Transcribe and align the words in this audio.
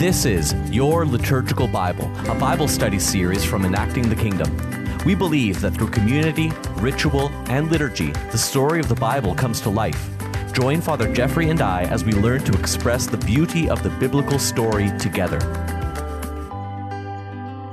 This 0.00 0.24
is 0.24 0.54
Your 0.70 1.04
Liturgical 1.04 1.68
Bible, 1.68 2.10
a 2.26 2.34
Bible 2.34 2.68
study 2.68 2.98
series 2.98 3.44
from 3.44 3.66
Enacting 3.66 4.08
the 4.08 4.16
Kingdom. 4.16 4.50
We 5.04 5.14
believe 5.14 5.60
that 5.60 5.74
through 5.74 5.90
community, 5.90 6.50
ritual, 6.76 7.28
and 7.50 7.70
liturgy, 7.70 8.10
the 8.32 8.38
story 8.38 8.80
of 8.80 8.88
the 8.88 8.94
Bible 8.94 9.34
comes 9.34 9.60
to 9.60 9.68
life. 9.68 10.08
Join 10.54 10.80
Father 10.80 11.12
Geoffrey 11.12 11.50
and 11.50 11.60
I 11.60 11.82
as 11.82 12.02
we 12.02 12.14
learn 12.14 12.42
to 12.44 12.58
express 12.58 13.08
the 13.08 13.18
beauty 13.18 13.68
of 13.68 13.82
the 13.82 13.90
biblical 13.90 14.38
story 14.38 14.90
together. 14.98 15.38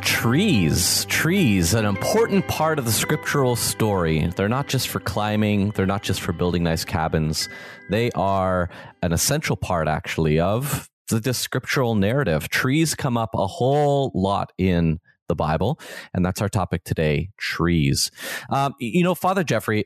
Trees, 0.01 1.05
trees, 1.05 1.73
an 1.73 1.85
important 1.85 2.45
part 2.49 2.77
of 2.77 2.83
the 2.83 2.91
scriptural 2.91 3.55
story. 3.55 4.27
They're 4.35 4.49
not 4.49 4.67
just 4.67 4.89
for 4.89 4.99
climbing, 4.99 5.69
they're 5.69 5.85
not 5.85 6.03
just 6.03 6.19
for 6.19 6.33
building 6.33 6.63
nice 6.63 6.83
cabins. 6.83 7.47
They 7.89 8.11
are 8.11 8.69
an 9.01 9.13
essential 9.13 9.55
part, 9.55 9.87
actually, 9.87 10.41
of 10.41 10.89
the, 11.09 11.19
the 11.19 11.33
scriptural 11.33 11.95
narrative. 11.95 12.49
Trees 12.49 12.95
come 12.95 13.17
up 13.17 13.31
a 13.33 13.47
whole 13.47 14.11
lot 14.13 14.51
in 14.57 14.99
the 15.27 15.35
Bible, 15.35 15.79
and 16.13 16.25
that's 16.25 16.41
our 16.41 16.49
topic 16.49 16.83
today 16.83 17.29
trees. 17.37 18.11
Um, 18.49 18.73
you 18.79 19.03
know, 19.03 19.15
Father 19.15 19.43
Geoffrey, 19.43 19.85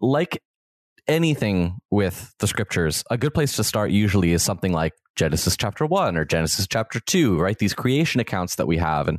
like 0.00 0.42
anything 1.08 1.78
with 1.90 2.34
the 2.38 2.46
scriptures, 2.46 3.04
a 3.10 3.18
good 3.18 3.34
place 3.34 3.56
to 3.56 3.64
start 3.64 3.90
usually 3.90 4.32
is 4.32 4.42
something 4.42 4.72
like 4.72 4.92
Genesis 5.14 5.56
chapter 5.56 5.84
1 5.84 6.16
or 6.16 6.24
Genesis 6.24 6.66
chapter 6.66 7.00
2, 7.00 7.38
right? 7.38 7.58
These 7.58 7.74
creation 7.74 8.20
accounts 8.20 8.54
that 8.56 8.66
we 8.66 8.78
have. 8.78 9.08
And 9.08 9.18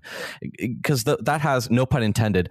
because 0.58 1.04
that 1.04 1.42
has, 1.42 1.70
no 1.70 1.86
pun 1.86 2.04
intended, 2.04 2.50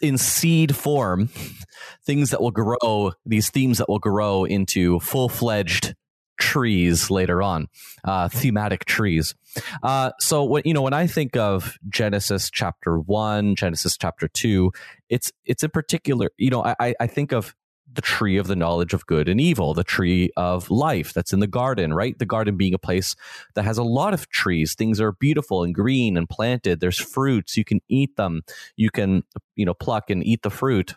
in 0.00 0.16
seed 0.18 0.74
form, 0.74 1.28
things 2.06 2.30
that 2.30 2.40
will 2.40 2.50
grow, 2.50 3.12
these 3.26 3.50
themes 3.50 3.78
that 3.78 3.88
will 3.88 3.98
grow 3.98 4.44
into 4.44 4.98
full 5.00 5.28
fledged 5.28 5.94
trees 6.40 7.10
later 7.10 7.42
on, 7.42 7.68
uh, 8.04 8.28
thematic 8.28 8.84
trees. 8.86 9.36
Uh, 9.82 10.10
so 10.18 10.42
when 10.42 10.62
you 10.64 10.74
know 10.74 10.82
when 10.82 10.92
I 10.92 11.06
think 11.06 11.36
of 11.36 11.78
Genesis 11.88 12.50
chapter 12.50 12.98
one, 12.98 13.54
Genesis 13.54 13.96
chapter 13.96 14.26
two, 14.26 14.72
it's 15.08 15.30
it's 15.44 15.62
in 15.62 15.70
particular, 15.70 16.30
you 16.36 16.50
know, 16.50 16.64
I, 16.64 16.94
I 16.98 17.06
think 17.06 17.32
of 17.32 17.54
the 17.92 18.02
tree 18.02 18.36
of 18.36 18.46
the 18.46 18.56
knowledge 18.56 18.94
of 18.94 19.06
good 19.06 19.28
and 19.28 19.40
evil, 19.40 19.74
the 19.74 19.84
tree 19.84 20.30
of 20.36 20.70
life 20.70 21.12
that's 21.12 21.32
in 21.32 21.40
the 21.40 21.46
garden, 21.46 21.92
right? 21.92 22.16
The 22.18 22.26
garden 22.26 22.56
being 22.56 22.74
a 22.74 22.78
place 22.78 23.16
that 23.54 23.64
has 23.64 23.78
a 23.78 23.82
lot 23.82 24.14
of 24.14 24.28
trees. 24.28 24.74
Things 24.74 25.00
are 25.00 25.12
beautiful 25.12 25.64
and 25.64 25.74
green 25.74 26.16
and 26.16 26.28
planted. 26.28 26.80
There's 26.80 26.98
fruits. 26.98 27.56
You 27.56 27.64
can 27.64 27.80
eat 27.88 28.16
them. 28.16 28.42
You 28.76 28.90
can, 28.90 29.24
you 29.56 29.66
know, 29.66 29.74
pluck 29.74 30.08
and 30.08 30.24
eat 30.24 30.42
the 30.42 30.50
fruit. 30.50 30.94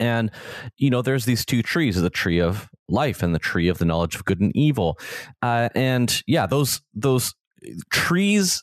And, 0.00 0.30
you 0.76 0.90
know, 0.90 1.02
there's 1.02 1.24
these 1.24 1.44
two 1.44 1.62
trees, 1.62 2.00
the 2.00 2.10
tree 2.10 2.40
of 2.40 2.68
life 2.88 3.22
and 3.22 3.34
the 3.34 3.38
tree 3.38 3.68
of 3.68 3.78
the 3.78 3.84
knowledge 3.84 4.14
of 4.14 4.24
good 4.24 4.40
and 4.40 4.54
evil. 4.56 4.98
Uh, 5.42 5.68
and 5.74 6.22
yeah, 6.26 6.46
those, 6.46 6.80
those 6.94 7.34
trees 7.90 8.62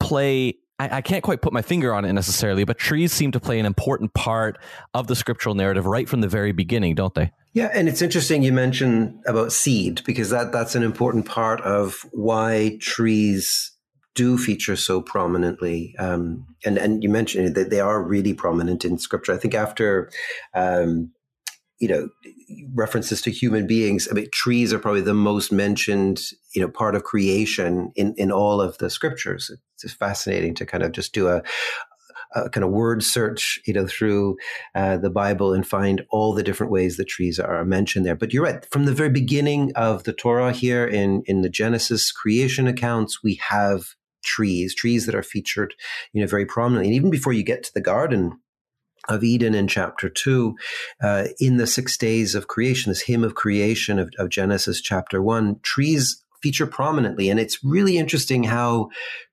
play 0.00 0.56
I, 0.78 1.00
can't 1.00 1.22
quite 1.22 1.42
put 1.42 1.52
my 1.52 1.62
finger 1.62 1.94
on 1.94 2.04
it 2.04 2.12
necessarily, 2.12 2.64
but 2.64 2.78
trees 2.78 3.12
seem 3.12 3.30
to 3.32 3.40
play 3.40 3.60
an 3.60 3.66
important 3.66 4.14
part 4.14 4.58
of 4.94 5.06
the 5.06 5.14
scriptural 5.14 5.54
narrative 5.54 5.86
right 5.86 6.08
from 6.08 6.22
the 6.22 6.28
very 6.28 6.52
beginning, 6.52 6.94
don't 6.94 7.14
they? 7.14 7.30
Yeah, 7.52 7.70
and 7.72 7.88
it's 7.88 8.02
interesting 8.02 8.42
you 8.42 8.52
mentioned 8.52 9.22
about 9.26 9.52
seed 9.52 10.02
because 10.04 10.30
that 10.30 10.52
that's 10.52 10.74
an 10.74 10.82
important 10.82 11.26
part 11.26 11.60
of 11.60 12.06
why 12.10 12.78
trees 12.80 13.71
do 14.14 14.36
feature 14.36 14.76
so 14.76 15.00
prominently. 15.00 15.94
Um, 15.98 16.46
and 16.64 16.78
and 16.78 17.02
you 17.02 17.08
mentioned 17.08 17.54
that 17.54 17.70
they 17.70 17.80
are 17.80 18.02
really 18.02 18.34
prominent 18.34 18.84
in 18.84 18.98
scripture. 18.98 19.32
I 19.32 19.38
think 19.38 19.54
after 19.54 20.10
um, 20.54 21.12
you 21.78 21.88
know 21.88 22.08
references 22.74 23.20
to 23.20 23.30
human 23.32 23.66
beings 23.66 24.06
i 24.08 24.14
mean 24.14 24.28
trees 24.32 24.72
are 24.72 24.78
probably 24.78 25.00
the 25.00 25.12
most 25.12 25.50
mentioned 25.50 26.20
you 26.54 26.62
know 26.62 26.68
part 26.68 26.94
of 26.94 27.02
creation 27.02 27.90
in 27.96 28.14
in 28.16 28.30
all 28.30 28.60
of 28.60 28.78
the 28.78 28.88
scriptures 28.88 29.50
it's 29.82 29.92
fascinating 29.92 30.54
to 30.54 30.66
kind 30.66 30.84
of 30.84 30.92
just 30.92 31.12
do 31.12 31.28
a, 31.28 31.42
a 32.34 32.48
kind 32.50 32.64
of 32.64 32.70
word 32.70 33.02
search, 33.02 33.60
you 33.66 33.74
know, 33.74 33.86
through 33.86 34.36
uh, 34.74 34.96
the 34.96 35.10
Bible 35.10 35.52
and 35.52 35.66
find 35.66 36.02
all 36.10 36.32
the 36.32 36.42
different 36.42 36.72
ways 36.72 36.96
that 36.96 37.08
trees 37.08 37.38
are 37.38 37.64
mentioned 37.64 38.06
there. 38.06 38.16
But 38.16 38.32
you're 38.32 38.44
right. 38.44 38.66
From 38.70 38.84
the 38.84 38.92
very 38.92 39.10
beginning 39.10 39.72
of 39.74 40.04
the 40.04 40.12
Torah 40.12 40.52
here 40.52 40.86
in 40.86 41.22
in 41.26 41.42
the 41.42 41.50
Genesis 41.50 42.10
creation 42.12 42.66
accounts, 42.66 43.22
we 43.22 43.40
have 43.48 43.94
trees, 44.22 44.74
trees 44.74 45.06
that 45.06 45.14
are 45.14 45.22
featured, 45.22 45.74
you 46.12 46.20
know, 46.20 46.28
very 46.28 46.46
prominently. 46.46 46.88
And 46.88 46.96
even 46.96 47.10
before 47.10 47.32
you 47.32 47.42
get 47.42 47.62
to 47.64 47.74
the 47.74 47.80
garden 47.80 48.38
of 49.08 49.24
Eden 49.24 49.54
in 49.54 49.66
chapter 49.66 50.08
two, 50.08 50.54
uh, 51.02 51.24
in 51.40 51.56
the 51.56 51.66
six 51.66 51.96
days 51.96 52.34
of 52.34 52.46
creation, 52.46 52.90
this 52.90 53.02
hymn 53.02 53.24
of 53.24 53.34
creation 53.34 53.98
of, 53.98 54.10
of 54.18 54.28
Genesis 54.28 54.80
chapter 54.80 55.20
one, 55.20 55.58
trees 55.62 56.24
feature 56.42 56.66
prominently. 56.66 57.30
And 57.30 57.40
it's 57.40 57.62
really 57.64 57.98
interesting 57.98 58.44
how 58.44 58.90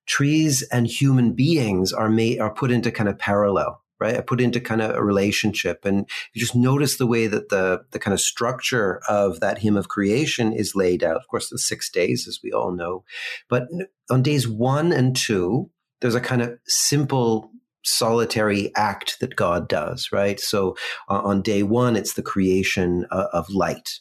trees 0.08 0.64
and 0.72 0.88
human 0.88 1.34
beings 1.34 1.94
are 1.94 2.10
made, 2.10 2.40
are 2.40 2.54
put 2.54 2.72
into 2.72 2.92
kind 2.92 3.10
of 3.10 3.18
parallel 3.18 3.82
right? 4.00 4.18
I 4.18 4.22
put 4.22 4.42
into 4.42 4.60
kind 4.60 4.82
of 4.82 4.96
a 4.96 5.04
relationship. 5.04 5.86
And 5.86 6.10
you 6.34 6.40
just 6.40 6.56
notice 6.56 6.98
the 6.98 7.08
way 7.08 7.28
that 7.28 7.50
the, 7.50 7.82
the 7.92 8.00
kind 8.00 8.14
of 8.14 8.22
structure 8.22 9.02
of 9.08 9.40
that 9.40 9.60
hymn 9.60 9.78
of 9.78 9.90
creation 9.90 10.54
is 10.54 10.76
laid 10.76 11.04
out. 11.04 11.18
Of 11.18 11.28
course, 11.28 11.50
the 11.50 11.58
six 11.58 11.90
days, 11.90 12.28
as 12.28 12.40
we 12.44 12.52
all 12.52 12.72
know. 12.72 13.04
But 13.50 13.68
on 14.10 14.24
days 14.24 14.48
one 14.48 14.92
and 14.92 15.16
two, 15.16 15.70
there's 16.02 16.16
a 16.16 16.22
kind 16.22 16.42
of 16.42 16.58
simple 16.68 17.52
solitary 17.84 18.72
act 18.76 19.20
that 19.20 19.36
God 19.36 19.68
does, 19.68 20.10
right? 20.12 20.40
So 20.40 20.76
on 21.08 21.42
day 21.42 21.64
one, 21.64 21.96
it's 21.96 22.14
the 22.14 22.22
creation 22.22 23.06
of 23.12 23.50
light. 23.50 24.00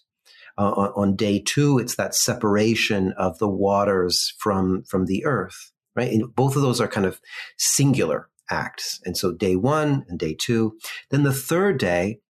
Uh, 0.56 0.72
on, 0.72 0.92
on, 0.96 1.16
day 1.16 1.38
two, 1.38 1.78
it's 1.78 1.94
that 1.94 2.16
separation 2.16 3.12
of 3.12 3.38
the 3.38 3.48
waters 3.48 4.34
from 4.38 4.82
from 4.82 5.06
the 5.06 5.24
earth, 5.24 5.70
right? 5.94 6.10
And 6.10 6.34
both 6.34 6.56
of 6.56 6.62
those 6.62 6.80
are 6.80 6.88
kind 6.88 7.06
of 7.06 7.20
singular 7.56 8.27
acts. 8.50 9.00
And 9.04 9.16
so 9.16 9.32
day 9.32 9.56
one 9.56 10.04
and 10.08 10.18
day 10.18 10.34
two. 10.38 10.78
Then 11.10 11.22
the 11.22 11.32
third 11.32 11.78
day, 11.78 12.20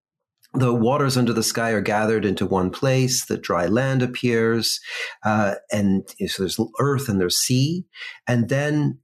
the 0.55 0.75
waters 0.75 1.17
under 1.17 1.33
the 1.33 1.43
sky 1.43 1.71
are 1.71 1.81
gathered 1.81 2.25
into 2.25 2.47
one 2.47 2.71
place. 2.71 3.27
The 3.27 3.37
dry 3.37 3.67
land 3.67 4.03
appears, 4.03 4.81
uh, 5.25 5.57
and 5.71 6.09
so 6.27 6.43
there's 6.43 6.59
earth 6.79 7.09
and 7.09 7.21
there's 7.21 7.37
sea, 7.37 7.85
and 8.27 8.49
then 8.49 8.99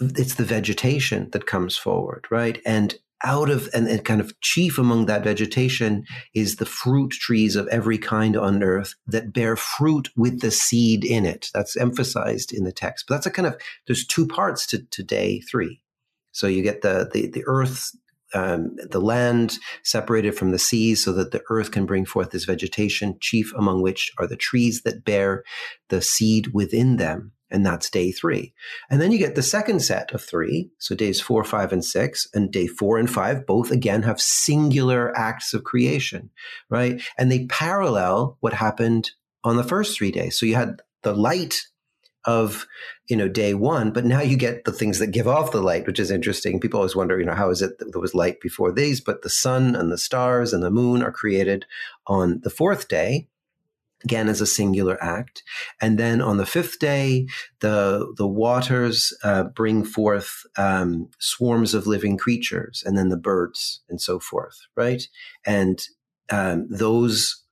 it's 0.00 0.36
the 0.36 0.44
vegetation 0.44 1.28
that 1.32 1.46
comes 1.46 1.76
forward, 1.76 2.26
right? 2.30 2.60
And 2.64 2.94
out 3.24 3.50
of 3.50 3.68
and, 3.72 3.86
and, 3.86 4.04
kind 4.04 4.20
of 4.20 4.38
chief 4.40 4.78
among 4.78 5.06
that 5.06 5.22
vegetation 5.22 6.04
is 6.34 6.56
the 6.56 6.66
fruit 6.66 7.12
trees 7.12 7.54
of 7.54 7.68
every 7.68 7.98
kind 7.98 8.36
on 8.36 8.62
earth 8.62 8.94
that 9.06 9.32
bear 9.32 9.56
fruit 9.56 10.08
with 10.16 10.40
the 10.40 10.50
seed 10.50 11.04
in 11.04 11.24
it. 11.24 11.48
That's 11.54 11.76
emphasized 11.76 12.52
in 12.52 12.64
the 12.64 12.72
text. 12.72 13.04
But 13.06 13.16
that's 13.16 13.26
a 13.26 13.30
kind 13.30 13.46
of 13.46 13.60
there's 13.86 14.06
two 14.06 14.26
parts 14.26 14.66
to, 14.68 14.82
to 14.90 15.02
day 15.02 15.40
three. 15.40 15.81
So 16.32 16.46
you 16.46 16.62
get 16.62 16.82
the 16.82 17.08
the, 17.12 17.28
the 17.28 17.44
earth. 17.46 17.92
Um, 18.34 18.76
the 18.88 18.98
land 18.98 19.58
separated 19.82 20.34
from 20.34 20.52
the 20.52 20.58
seas 20.58 21.04
so 21.04 21.12
that 21.12 21.32
the 21.32 21.42
earth 21.50 21.70
can 21.70 21.84
bring 21.84 22.06
forth 22.06 22.30
this 22.30 22.46
vegetation, 22.46 23.18
chief 23.20 23.52
among 23.58 23.82
which 23.82 24.10
are 24.16 24.26
the 24.26 24.38
trees 24.38 24.80
that 24.86 25.04
bear 25.04 25.44
the 25.90 26.00
seed 26.00 26.54
within 26.54 26.96
them 26.96 27.32
and 27.52 27.64
that's 27.64 27.90
day 27.90 28.10
three. 28.10 28.54
And 28.90 29.00
then 29.00 29.12
you 29.12 29.18
get 29.18 29.34
the 29.34 29.42
second 29.42 29.80
set 29.80 30.12
of 30.12 30.22
three. 30.22 30.70
So 30.78 30.96
days 30.96 31.20
four, 31.20 31.44
five, 31.44 31.72
and 31.72 31.84
six, 31.84 32.26
and 32.34 32.50
day 32.50 32.66
four 32.66 32.98
and 32.98 33.08
five 33.08 33.46
both 33.46 33.70
again 33.70 34.02
have 34.02 34.20
singular 34.20 35.16
acts 35.16 35.52
of 35.52 35.62
creation, 35.62 36.30
right? 36.70 37.00
And 37.18 37.30
they 37.30 37.46
parallel 37.46 38.38
what 38.40 38.54
happened 38.54 39.10
on 39.44 39.56
the 39.56 39.64
first 39.64 39.96
three 39.96 40.10
days. 40.10 40.38
So 40.38 40.46
you 40.46 40.54
had 40.54 40.80
the 41.02 41.14
light 41.14 41.66
of 42.24 42.66
you 43.08 43.16
know 43.16 43.28
day 43.28 43.54
one 43.54 43.90
but 43.90 44.04
now 44.04 44.20
you 44.20 44.36
get 44.36 44.64
the 44.64 44.72
things 44.72 44.98
that 44.98 45.08
give 45.08 45.26
off 45.26 45.52
the 45.52 45.60
light 45.60 45.86
which 45.86 45.98
is 45.98 46.10
interesting 46.10 46.60
people 46.60 46.78
always 46.78 46.94
wonder 46.94 47.18
you 47.18 47.24
know 47.24 47.34
how 47.34 47.50
is 47.50 47.62
it 47.62 47.78
that 47.78 47.92
there 47.92 48.00
was 48.00 48.14
light 48.14 48.40
before 48.40 48.72
these 48.72 49.00
but 49.00 49.22
the 49.22 49.30
sun 49.30 49.74
and 49.74 49.90
the 49.90 49.98
stars 49.98 50.52
and 50.52 50.62
the 50.62 50.70
moon 50.70 51.02
are 51.02 51.12
created 51.12 51.66
on 52.06 52.40
the 52.44 52.50
fourth 52.50 52.88
day 52.88 53.26
again 54.04 54.28
as 54.28 54.40
a 54.40 54.46
singular 54.46 55.02
act. 55.02 55.42
And 55.80 55.98
then 55.98 56.20
on 56.20 56.36
the 56.36 56.46
fifth 56.46 56.78
day, 56.78 57.26
the 57.60 58.12
the 58.16 58.26
waters 58.26 59.12
uh, 59.22 59.44
bring 59.44 59.84
forth 59.84 60.44
um, 60.56 61.08
swarms 61.18 61.74
of 61.74 61.86
living 61.86 62.18
creatures, 62.18 62.82
and 62.84 62.96
then 62.96 63.08
the 63.08 63.16
birds 63.16 63.82
and 63.88 64.00
so 64.00 64.18
forth, 64.18 64.58
right? 64.76 65.06
And 65.46 65.82
um, 66.30 66.66
those 66.70 67.42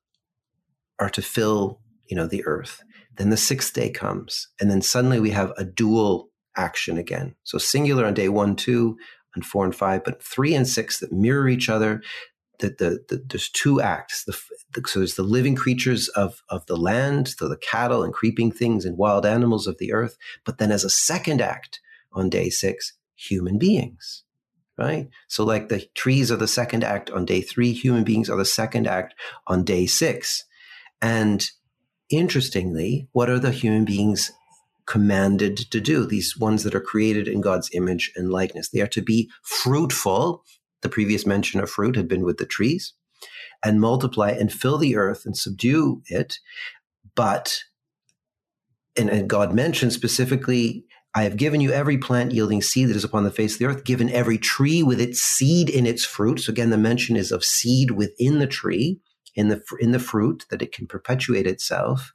are 0.98 1.10
to 1.10 1.22
fill, 1.22 1.80
you 2.08 2.16
know, 2.16 2.26
the 2.26 2.44
earth. 2.44 2.82
Then 3.16 3.30
the 3.30 3.36
sixth 3.36 3.74
day 3.74 3.90
comes, 3.90 4.48
and 4.60 4.70
then 4.70 4.82
suddenly 4.82 5.20
we 5.20 5.30
have 5.30 5.52
a 5.56 5.64
dual 5.64 6.30
action 6.56 6.98
again. 6.98 7.34
So 7.44 7.58
singular 7.58 8.06
on 8.06 8.14
day 8.14 8.28
one, 8.28 8.56
two, 8.56 8.96
and 9.34 9.44
four 9.44 9.64
and 9.64 9.74
five, 9.74 10.04
but 10.04 10.22
three 10.22 10.54
and 10.54 10.66
six 10.66 11.00
that 11.00 11.12
mirror 11.12 11.48
each 11.48 11.68
other 11.68 12.02
that 12.60 12.78
the, 12.78 13.04
the, 13.08 13.22
there's 13.28 13.48
two 13.50 13.80
acts. 13.80 14.24
The, 14.24 14.38
the, 14.74 14.86
so 14.86 15.00
there's 15.00 15.14
the 15.14 15.22
living 15.22 15.54
creatures 15.54 16.08
of, 16.08 16.42
of 16.48 16.66
the 16.66 16.76
land, 16.76 17.28
so 17.28 17.48
the 17.48 17.56
cattle 17.56 18.02
and 18.02 18.12
creeping 18.12 18.52
things 18.52 18.84
and 18.84 18.98
wild 18.98 19.26
animals 19.26 19.66
of 19.66 19.78
the 19.78 19.92
earth. 19.92 20.16
But 20.44 20.58
then 20.58 20.70
as 20.70 20.84
a 20.84 20.90
second 20.90 21.40
act 21.40 21.80
on 22.12 22.28
day 22.28 22.50
six, 22.50 22.92
human 23.14 23.58
beings, 23.58 24.24
right? 24.78 25.08
So 25.28 25.44
like 25.44 25.68
the 25.68 25.86
trees 25.94 26.30
are 26.30 26.36
the 26.36 26.48
second 26.48 26.84
act 26.84 27.10
on 27.10 27.24
day 27.24 27.40
three, 27.40 27.72
human 27.72 28.04
beings 28.04 28.30
are 28.30 28.36
the 28.36 28.44
second 28.44 28.86
act 28.86 29.14
on 29.46 29.64
day 29.64 29.86
six. 29.86 30.44
And 31.02 31.46
interestingly, 32.10 33.08
what 33.12 33.30
are 33.30 33.38
the 33.38 33.52
human 33.52 33.84
beings 33.84 34.30
commanded 34.90 35.56
to 35.56 35.80
do, 35.80 36.04
these 36.04 36.36
ones 36.36 36.64
that 36.64 36.74
are 36.74 36.80
created 36.80 37.28
in 37.28 37.40
God's 37.40 37.70
image 37.72 38.10
and 38.16 38.28
likeness. 38.28 38.68
They 38.68 38.80
are 38.80 38.88
to 38.88 39.00
be 39.00 39.30
fruitful. 39.44 40.42
The 40.82 40.88
previous 40.88 41.24
mention 41.24 41.60
of 41.60 41.70
fruit 41.70 41.94
had 41.94 42.08
been 42.08 42.24
with 42.24 42.38
the 42.38 42.44
trees 42.46 42.92
and 43.64 43.80
multiply 43.80 44.30
and 44.30 44.52
fill 44.52 44.78
the 44.78 44.96
earth 44.96 45.22
and 45.24 45.36
subdue 45.36 46.02
it. 46.06 46.38
But, 47.14 47.60
and, 48.96 49.08
and 49.08 49.28
God 49.28 49.54
mentioned 49.54 49.92
specifically, 49.92 50.84
I 51.14 51.22
have 51.22 51.36
given 51.36 51.60
you 51.60 51.70
every 51.70 51.98
plant 51.98 52.32
yielding 52.32 52.60
seed 52.60 52.88
that 52.88 52.96
is 52.96 53.04
upon 53.04 53.22
the 53.22 53.30
face 53.30 53.54
of 53.54 53.58
the 53.60 53.66
earth, 53.66 53.84
given 53.84 54.10
every 54.10 54.38
tree 54.38 54.82
with 54.82 55.00
its 55.00 55.20
seed 55.20 55.70
in 55.70 55.86
its 55.86 56.04
fruit. 56.04 56.40
So 56.40 56.50
again, 56.50 56.70
the 56.70 56.78
mention 56.78 57.14
is 57.14 57.30
of 57.30 57.44
seed 57.44 57.92
within 57.92 58.40
the 58.40 58.46
tree, 58.48 59.00
in 59.34 59.48
the 59.48 59.62
in 59.80 59.92
the 59.92 59.98
fruit, 59.98 60.46
that 60.50 60.62
it 60.62 60.72
can 60.72 60.86
perpetuate 60.86 61.46
itself. 61.46 62.12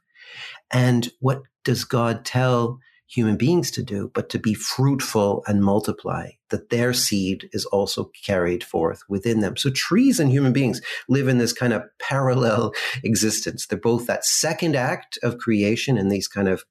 And 0.72 1.10
what 1.20 1.42
does 1.64 1.84
God 1.84 2.24
tell 2.24 2.78
human 3.08 3.36
beings 3.36 3.70
to 3.70 3.82
do, 3.82 4.10
but 4.14 4.28
to 4.30 4.38
be 4.38 4.54
fruitful 4.54 5.44
and 5.46 5.62
multiply, 5.62 6.30
that 6.50 6.70
their 6.70 6.92
seed 6.92 7.48
is 7.52 7.64
also 7.66 8.10
carried 8.24 8.64
forth 8.64 9.02
within 9.08 9.40
them. 9.40 9.56
So 9.56 9.70
trees 9.70 10.18
and 10.18 10.30
human 10.30 10.52
beings 10.52 10.80
live 11.08 11.28
in 11.28 11.38
this 11.38 11.52
kind 11.52 11.72
of 11.72 11.84
parallel 12.00 12.72
existence. 13.04 13.66
They're 13.66 13.78
both 13.78 14.06
that 14.06 14.24
second 14.24 14.74
act 14.74 15.18
of 15.22 15.38
creation 15.38 15.96
and 15.96 16.10
these 16.10 16.28
kind 16.28 16.48
of 16.48 16.64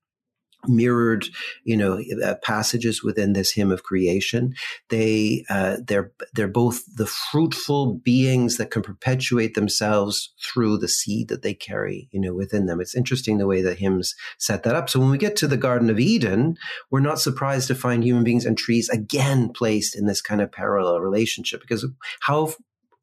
mirrored, 0.67 1.27
you 1.63 1.77
know, 1.77 2.01
uh, 2.23 2.35
passages 2.43 3.03
within 3.03 3.33
this 3.33 3.51
hymn 3.51 3.71
of 3.71 3.83
creation. 3.83 4.53
They 4.89 5.45
uh, 5.49 5.77
they're 5.85 6.11
they're 6.33 6.47
both 6.47 6.83
the 6.95 7.05
fruitful 7.05 7.95
beings 7.95 8.57
that 8.57 8.71
can 8.71 8.81
perpetuate 8.81 9.53
themselves 9.53 10.33
through 10.43 10.77
the 10.77 10.87
seed 10.87 11.27
that 11.29 11.41
they 11.41 11.53
carry, 11.53 12.09
you 12.11 12.19
know, 12.19 12.33
within 12.33 12.65
them. 12.65 12.79
It's 12.81 12.95
interesting 12.95 13.37
the 13.37 13.47
way 13.47 13.61
the 13.61 13.73
hymns 13.73 14.15
set 14.37 14.63
that 14.63 14.75
up. 14.75 14.89
So 14.89 14.99
when 14.99 15.09
we 15.09 15.17
get 15.17 15.35
to 15.37 15.47
the 15.47 15.57
Garden 15.57 15.89
of 15.89 15.99
Eden, 15.99 16.55
we're 16.91 16.99
not 16.99 17.19
surprised 17.19 17.67
to 17.67 17.75
find 17.75 18.03
human 18.03 18.23
beings 18.23 18.45
and 18.45 18.57
trees 18.57 18.89
again 18.89 19.51
placed 19.53 19.95
in 19.95 20.05
this 20.05 20.21
kind 20.21 20.41
of 20.41 20.51
parallel 20.51 20.99
relationship 20.99 21.61
because 21.61 21.85
how 22.21 22.53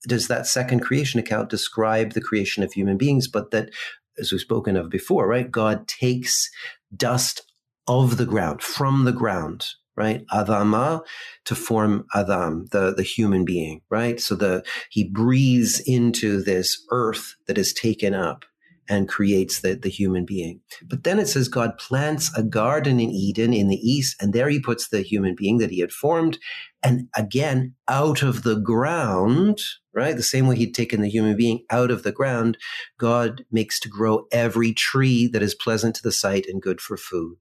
does 0.06 0.28
that 0.28 0.46
second 0.46 0.80
creation 0.80 1.20
account 1.20 1.48
describe 1.48 2.12
the 2.12 2.20
creation 2.20 2.62
of 2.62 2.72
human 2.72 2.96
beings, 2.96 3.28
but 3.28 3.50
that 3.50 3.70
as 4.18 4.32
we've 4.32 4.40
spoken 4.40 4.76
of 4.76 4.90
before, 4.90 5.26
right? 5.26 5.50
God 5.50 5.88
takes 5.88 6.50
dust 6.94 7.51
of 7.86 8.16
the 8.16 8.26
ground, 8.26 8.62
from 8.62 9.04
the 9.04 9.12
ground, 9.12 9.66
right? 9.96 10.24
Adama 10.28 11.02
to 11.44 11.54
form 11.54 12.06
Adam, 12.14 12.66
the, 12.72 12.94
the 12.94 13.02
human 13.02 13.44
being, 13.44 13.80
right? 13.90 14.20
So 14.20 14.34
the, 14.34 14.64
he 14.90 15.08
breathes 15.08 15.80
into 15.80 16.42
this 16.42 16.84
earth 16.90 17.34
that 17.46 17.58
is 17.58 17.72
taken 17.72 18.14
up 18.14 18.44
and 18.88 19.08
creates 19.08 19.60
the, 19.60 19.74
the 19.74 19.88
human 19.88 20.24
being. 20.24 20.60
But 20.84 21.04
then 21.04 21.18
it 21.18 21.28
says 21.28 21.48
God 21.48 21.78
plants 21.78 22.36
a 22.36 22.42
garden 22.42 23.00
in 23.00 23.10
Eden 23.10 23.52
in 23.52 23.68
the 23.68 23.76
east, 23.76 24.20
and 24.20 24.32
there 24.32 24.48
he 24.48 24.60
puts 24.60 24.88
the 24.88 25.02
human 25.02 25.34
being 25.36 25.58
that 25.58 25.70
he 25.70 25.80
had 25.80 25.92
formed. 25.92 26.38
And 26.82 27.08
again, 27.16 27.74
out 27.88 28.22
of 28.22 28.42
the 28.42 28.56
ground, 28.56 29.60
right? 29.94 30.16
The 30.16 30.22
same 30.22 30.46
way 30.46 30.56
he'd 30.56 30.74
taken 30.74 31.00
the 31.00 31.08
human 31.08 31.36
being 31.36 31.64
out 31.70 31.90
of 31.90 32.02
the 32.02 32.12
ground, 32.12 32.58
God 32.98 33.44
makes 33.52 33.78
to 33.80 33.88
grow 33.88 34.26
every 34.32 34.72
tree 34.72 35.28
that 35.28 35.42
is 35.42 35.54
pleasant 35.54 35.94
to 35.96 36.02
the 36.02 36.12
sight 36.12 36.46
and 36.46 36.60
good 36.60 36.80
for 36.80 36.96
food 36.96 37.38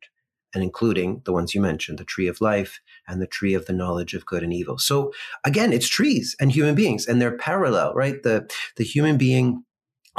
and 0.53 0.63
including 0.63 1.21
the 1.25 1.33
ones 1.33 1.55
you 1.55 1.61
mentioned, 1.61 1.97
the 1.97 2.05
tree 2.05 2.27
of 2.27 2.41
life 2.41 2.79
and 3.07 3.21
the 3.21 3.27
tree 3.27 3.53
of 3.53 3.65
the 3.65 3.73
knowledge 3.73 4.13
of 4.13 4.25
good 4.25 4.43
and 4.43 4.53
evil. 4.53 4.77
So 4.77 5.11
again, 5.43 5.73
it's 5.73 5.87
trees 5.87 6.35
and 6.39 6.51
human 6.51 6.75
beings, 6.75 7.07
and 7.07 7.21
they're 7.21 7.37
parallel, 7.37 7.93
right? 7.93 8.21
The 8.21 8.49
the 8.77 8.83
human 8.83 9.17
being 9.17 9.63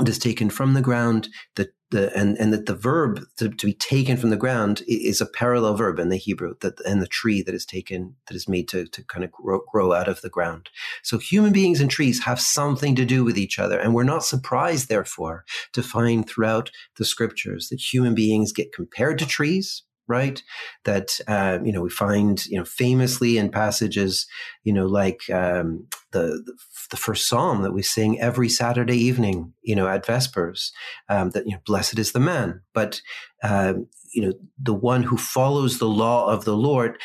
is 0.07 0.19
taken 0.19 0.51
from 0.51 0.75
the 0.75 0.83
ground, 0.83 1.29
the 1.57 1.71
the 1.91 2.17
and 2.17 2.37
and 2.39 2.53
that 2.53 2.67
the 2.67 2.75
verb 2.75 3.21
to, 3.37 3.51
to 3.51 3.67
be 3.67 3.75
taken 3.75 4.17
from 4.17 4.31
the 4.31 4.37
ground 4.37 4.83
is 4.89 5.21
a 5.21 5.27
parallel 5.27 5.77
verb 5.77 5.99
in 5.99 6.09
the 6.09 6.17
Hebrew, 6.17 6.55
that 6.61 6.81
and 6.87 7.01
the 7.01 7.07
tree 7.07 7.43
that 7.43 7.55
is 7.55 7.67
taken 7.67 8.17
that 8.27 8.35
is 8.35 8.49
made 8.49 8.69
to 8.69 8.87
to 8.87 9.05
kind 9.05 9.25
of 9.25 9.31
grow, 9.31 9.61
grow 9.71 9.93
out 9.93 10.09
of 10.09 10.23
the 10.23 10.31
ground. 10.31 10.71
So 11.03 11.19
human 11.19 11.53
beings 11.53 11.81
and 11.81 11.91
trees 11.91 12.25
have 12.25 12.41
something 12.41 12.97
to 12.97 13.05
do 13.05 13.23
with 13.23 13.39
each 13.39 13.59
other, 13.59 13.79
and 13.79 13.95
we're 13.95 14.03
not 14.03 14.25
surprised, 14.25 14.89
therefore, 14.89 15.45
to 15.75 15.83
find 15.83 16.27
throughout 16.27 16.71
the 16.97 17.05
scriptures 17.05 17.69
that 17.69 17.81
human 17.81 18.15
beings 18.15 18.53
get 18.53 18.73
compared 18.73 19.19
to 19.19 19.27
trees 19.27 19.83
right? 20.09 20.43
That 20.85 21.21
uh, 21.29 21.59
you 21.65 21.73
know 21.73 21.81
we 21.81 21.91
find 21.91 22.45
you 22.47 22.59
know 22.59 22.65
famously 22.65 23.39
in 23.39 23.51
passages 23.51 24.27
you 24.65 24.73
know 24.73 24.87
like 24.87 25.29
um, 25.31 25.87
the, 26.13 26.43
the 26.91 26.97
first 26.97 27.29
psalm 27.29 27.63
that 27.63 27.73
we 27.73 27.83
sing 27.83 28.21
every 28.21 28.49
Saturday 28.49 28.97
evening, 28.97 29.53
you 29.63 29.75
know 29.75 29.89
at 29.89 30.07
Vespers, 30.07 30.73
um, 31.09 31.31
that 31.31 31.47
you 31.47 31.53
know 31.53 31.61
blessed 31.67 31.99
is 31.99 32.13
the 32.13 32.21
man, 32.21 32.61
but 32.75 33.01
um, 33.43 33.87
you 34.13 34.23
know 34.23 34.33
the 34.61 34.75
one 34.75 35.03
who 35.03 35.17
follows 35.17 35.79
the 35.79 35.89
law 35.89 36.27
of 36.27 36.45
the 36.45 36.57
Lord 36.57 36.99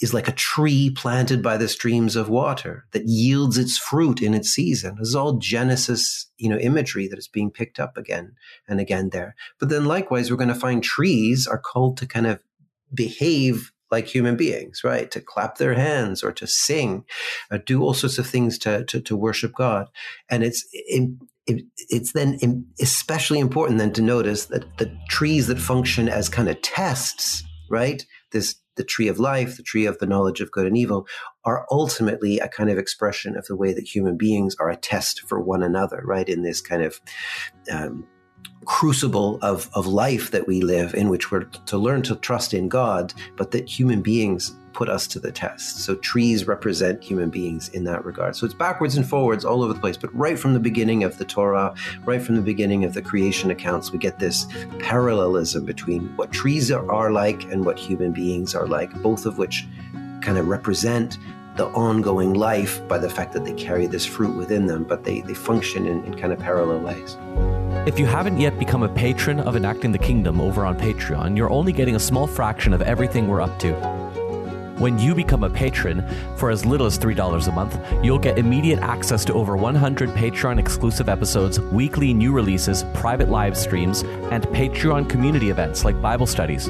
is 0.00 0.12
like 0.12 0.28
a 0.28 0.32
tree 0.32 0.90
planted 0.90 1.42
by 1.42 1.56
the 1.56 1.68
streams 1.68 2.16
of 2.16 2.28
water 2.28 2.84
that 2.92 3.06
yields 3.06 3.56
its 3.56 3.78
fruit 3.78 4.20
in 4.20 4.34
its 4.34 4.50
season. 4.50 4.96
This 4.98 5.08
is 5.08 5.14
all 5.14 5.34
Genesis, 5.34 6.30
you 6.36 6.48
know, 6.48 6.58
imagery 6.58 7.06
that 7.08 7.18
is 7.18 7.28
being 7.28 7.50
picked 7.50 7.78
up 7.78 7.96
again 7.96 8.34
and 8.68 8.80
again 8.80 9.10
there. 9.10 9.36
But 9.60 9.68
then 9.68 9.84
likewise, 9.84 10.30
we're 10.30 10.36
going 10.36 10.48
to 10.48 10.54
find 10.54 10.82
trees 10.82 11.46
are 11.46 11.58
called 11.58 11.96
to 11.98 12.06
kind 12.06 12.26
of 12.26 12.40
behave 12.92 13.72
like 13.90 14.08
human 14.08 14.36
beings, 14.36 14.82
right? 14.82 15.10
To 15.12 15.20
clap 15.20 15.58
their 15.58 15.74
hands 15.74 16.24
or 16.24 16.32
to 16.32 16.46
sing, 16.46 17.04
or 17.50 17.58
do 17.58 17.82
all 17.82 17.94
sorts 17.94 18.18
of 18.18 18.26
things 18.26 18.58
to, 18.58 18.84
to, 18.86 19.00
to 19.00 19.16
worship 19.16 19.54
God. 19.54 19.88
And 20.28 20.42
it's, 20.42 20.66
it, 20.72 21.10
it's 21.46 22.12
then 22.12 22.66
especially 22.80 23.38
important 23.38 23.78
then 23.78 23.92
to 23.92 24.02
notice 24.02 24.46
that 24.46 24.78
the 24.78 24.96
trees 25.08 25.46
that 25.46 25.58
function 25.58 26.08
as 26.08 26.28
kind 26.28 26.48
of 26.48 26.60
tests, 26.62 27.44
right? 27.70 28.04
This 28.32 28.56
the 28.76 28.84
tree 28.84 29.08
of 29.08 29.18
life, 29.18 29.56
the 29.56 29.62
tree 29.62 29.86
of 29.86 29.98
the 29.98 30.06
knowledge 30.06 30.40
of 30.40 30.50
good 30.50 30.66
and 30.66 30.76
evil, 30.76 31.06
are 31.44 31.66
ultimately 31.70 32.38
a 32.38 32.48
kind 32.48 32.70
of 32.70 32.78
expression 32.78 33.36
of 33.36 33.46
the 33.46 33.56
way 33.56 33.72
that 33.72 33.86
human 33.86 34.16
beings 34.16 34.56
are 34.58 34.70
a 34.70 34.76
test 34.76 35.20
for 35.20 35.40
one 35.40 35.62
another, 35.62 36.02
right? 36.04 36.28
In 36.28 36.42
this 36.42 36.60
kind 36.60 36.82
of 36.82 37.00
um, 37.70 38.06
crucible 38.64 39.38
of, 39.42 39.70
of 39.74 39.86
life 39.86 40.30
that 40.30 40.46
we 40.46 40.60
live 40.60 40.94
in, 40.94 41.08
which 41.08 41.30
we're 41.30 41.44
to 41.44 41.78
learn 41.78 42.02
to 42.02 42.16
trust 42.16 42.54
in 42.54 42.68
God, 42.68 43.12
but 43.36 43.50
that 43.52 43.68
human 43.68 44.02
beings 44.02 44.54
put 44.74 44.88
us 44.88 45.06
to 45.06 45.18
the 45.18 45.32
test. 45.32 45.78
So 45.78 45.94
trees 45.96 46.46
represent 46.46 47.02
human 47.02 47.30
beings 47.30 47.68
in 47.70 47.84
that 47.84 48.04
regard. 48.04 48.36
So 48.36 48.44
it's 48.44 48.54
backwards 48.54 48.96
and 48.96 49.08
forwards 49.08 49.44
all 49.44 49.62
over 49.62 49.72
the 49.72 49.80
place. 49.80 49.96
But 49.96 50.14
right 50.14 50.38
from 50.38 50.52
the 50.52 50.60
beginning 50.60 51.04
of 51.04 51.16
the 51.16 51.24
Torah, 51.24 51.74
right 52.04 52.20
from 52.20 52.36
the 52.36 52.42
beginning 52.42 52.84
of 52.84 52.92
the 52.92 53.02
creation 53.02 53.50
accounts, 53.50 53.92
we 53.92 53.98
get 53.98 54.18
this 54.18 54.46
parallelism 54.80 55.64
between 55.64 56.14
what 56.16 56.32
trees 56.32 56.70
are 56.70 57.10
like 57.10 57.44
and 57.44 57.64
what 57.64 57.78
human 57.78 58.12
beings 58.12 58.54
are 58.54 58.66
like, 58.66 58.92
both 59.02 59.24
of 59.24 59.38
which 59.38 59.66
kind 60.20 60.38
of 60.38 60.48
represent 60.48 61.18
the 61.56 61.66
ongoing 61.66 62.34
life 62.34 62.86
by 62.88 62.98
the 62.98 63.08
fact 63.08 63.32
that 63.32 63.44
they 63.44 63.52
carry 63.52 63.86
this 63.86 64.04
fruit 64.04 64.34
within 64.36 64.66
them, 64.66 64.82
but 64.82 65.04
they, 65.04 65.20
they 65.20 65.34
function 65.34 65.86
in, 65.86 66.02
in 66.04 66.14
kind 66.18 66.32
of 66.32 66.38
parallel 66.38 66.80
ways. 66.80 67.16
If 67.86 67.98
you 67.98 68.06
haven't 68.06 68.40
yet 68.40 68.58
become 68.58 68.82
a 68.82 68.88
patron 68.88 69.38
of 69.40 69.54
Enacting 69.54 69.92
the 69.92 69.98
Kingdom 69.98 70.40
over 70.40 70.64
on 70.64 70.76
Patreon, 70.76 71.36
you're 71.36 71.50
only 71.50 71.72
getting 71.72 71.94
a 71.94 72.00
small 72.00 72.26
fraction 72.26 72.72
of 72.72 72.82
everything 72.82 73.28
we're 73.28 73.40
up 73.40 73.56
to. 73.60 74.03
When 74.78 74.98
you 74.98 75.14
become 75.14 75.44
a 75.44 75.50
patron 75.50 76.04
for 76.36 76.50
as 76.50 76.66
little 76.66 76.86
as 76.86 76.98
$3 76.98 77.46
a 77.46 77.52
month, 77.52 77.78
you'll 78.02 78.18
get 78.18 78.38
immediate 78.38 78.80
access 78.80 79.24
to 79.26 79.32
over 79.32 79.56
100 79.56 80.10
Patreon 80.10 80.58
exclusive 80.58 81.08
episodes, 81.08 81.60
weekly 81.60 82.12
new 82.12 82.32
releases, 82.32 82.82
private 82.92 83.28
live 83.28 83.56
streams, 83.56 84.02
and 84.32 84.42
Patreon 84.48 85.08
community 85.08 85.50
events 85.50 85.84
like 85.84 86.02
Bible 86.02 86.26
studies. 86.26 86.66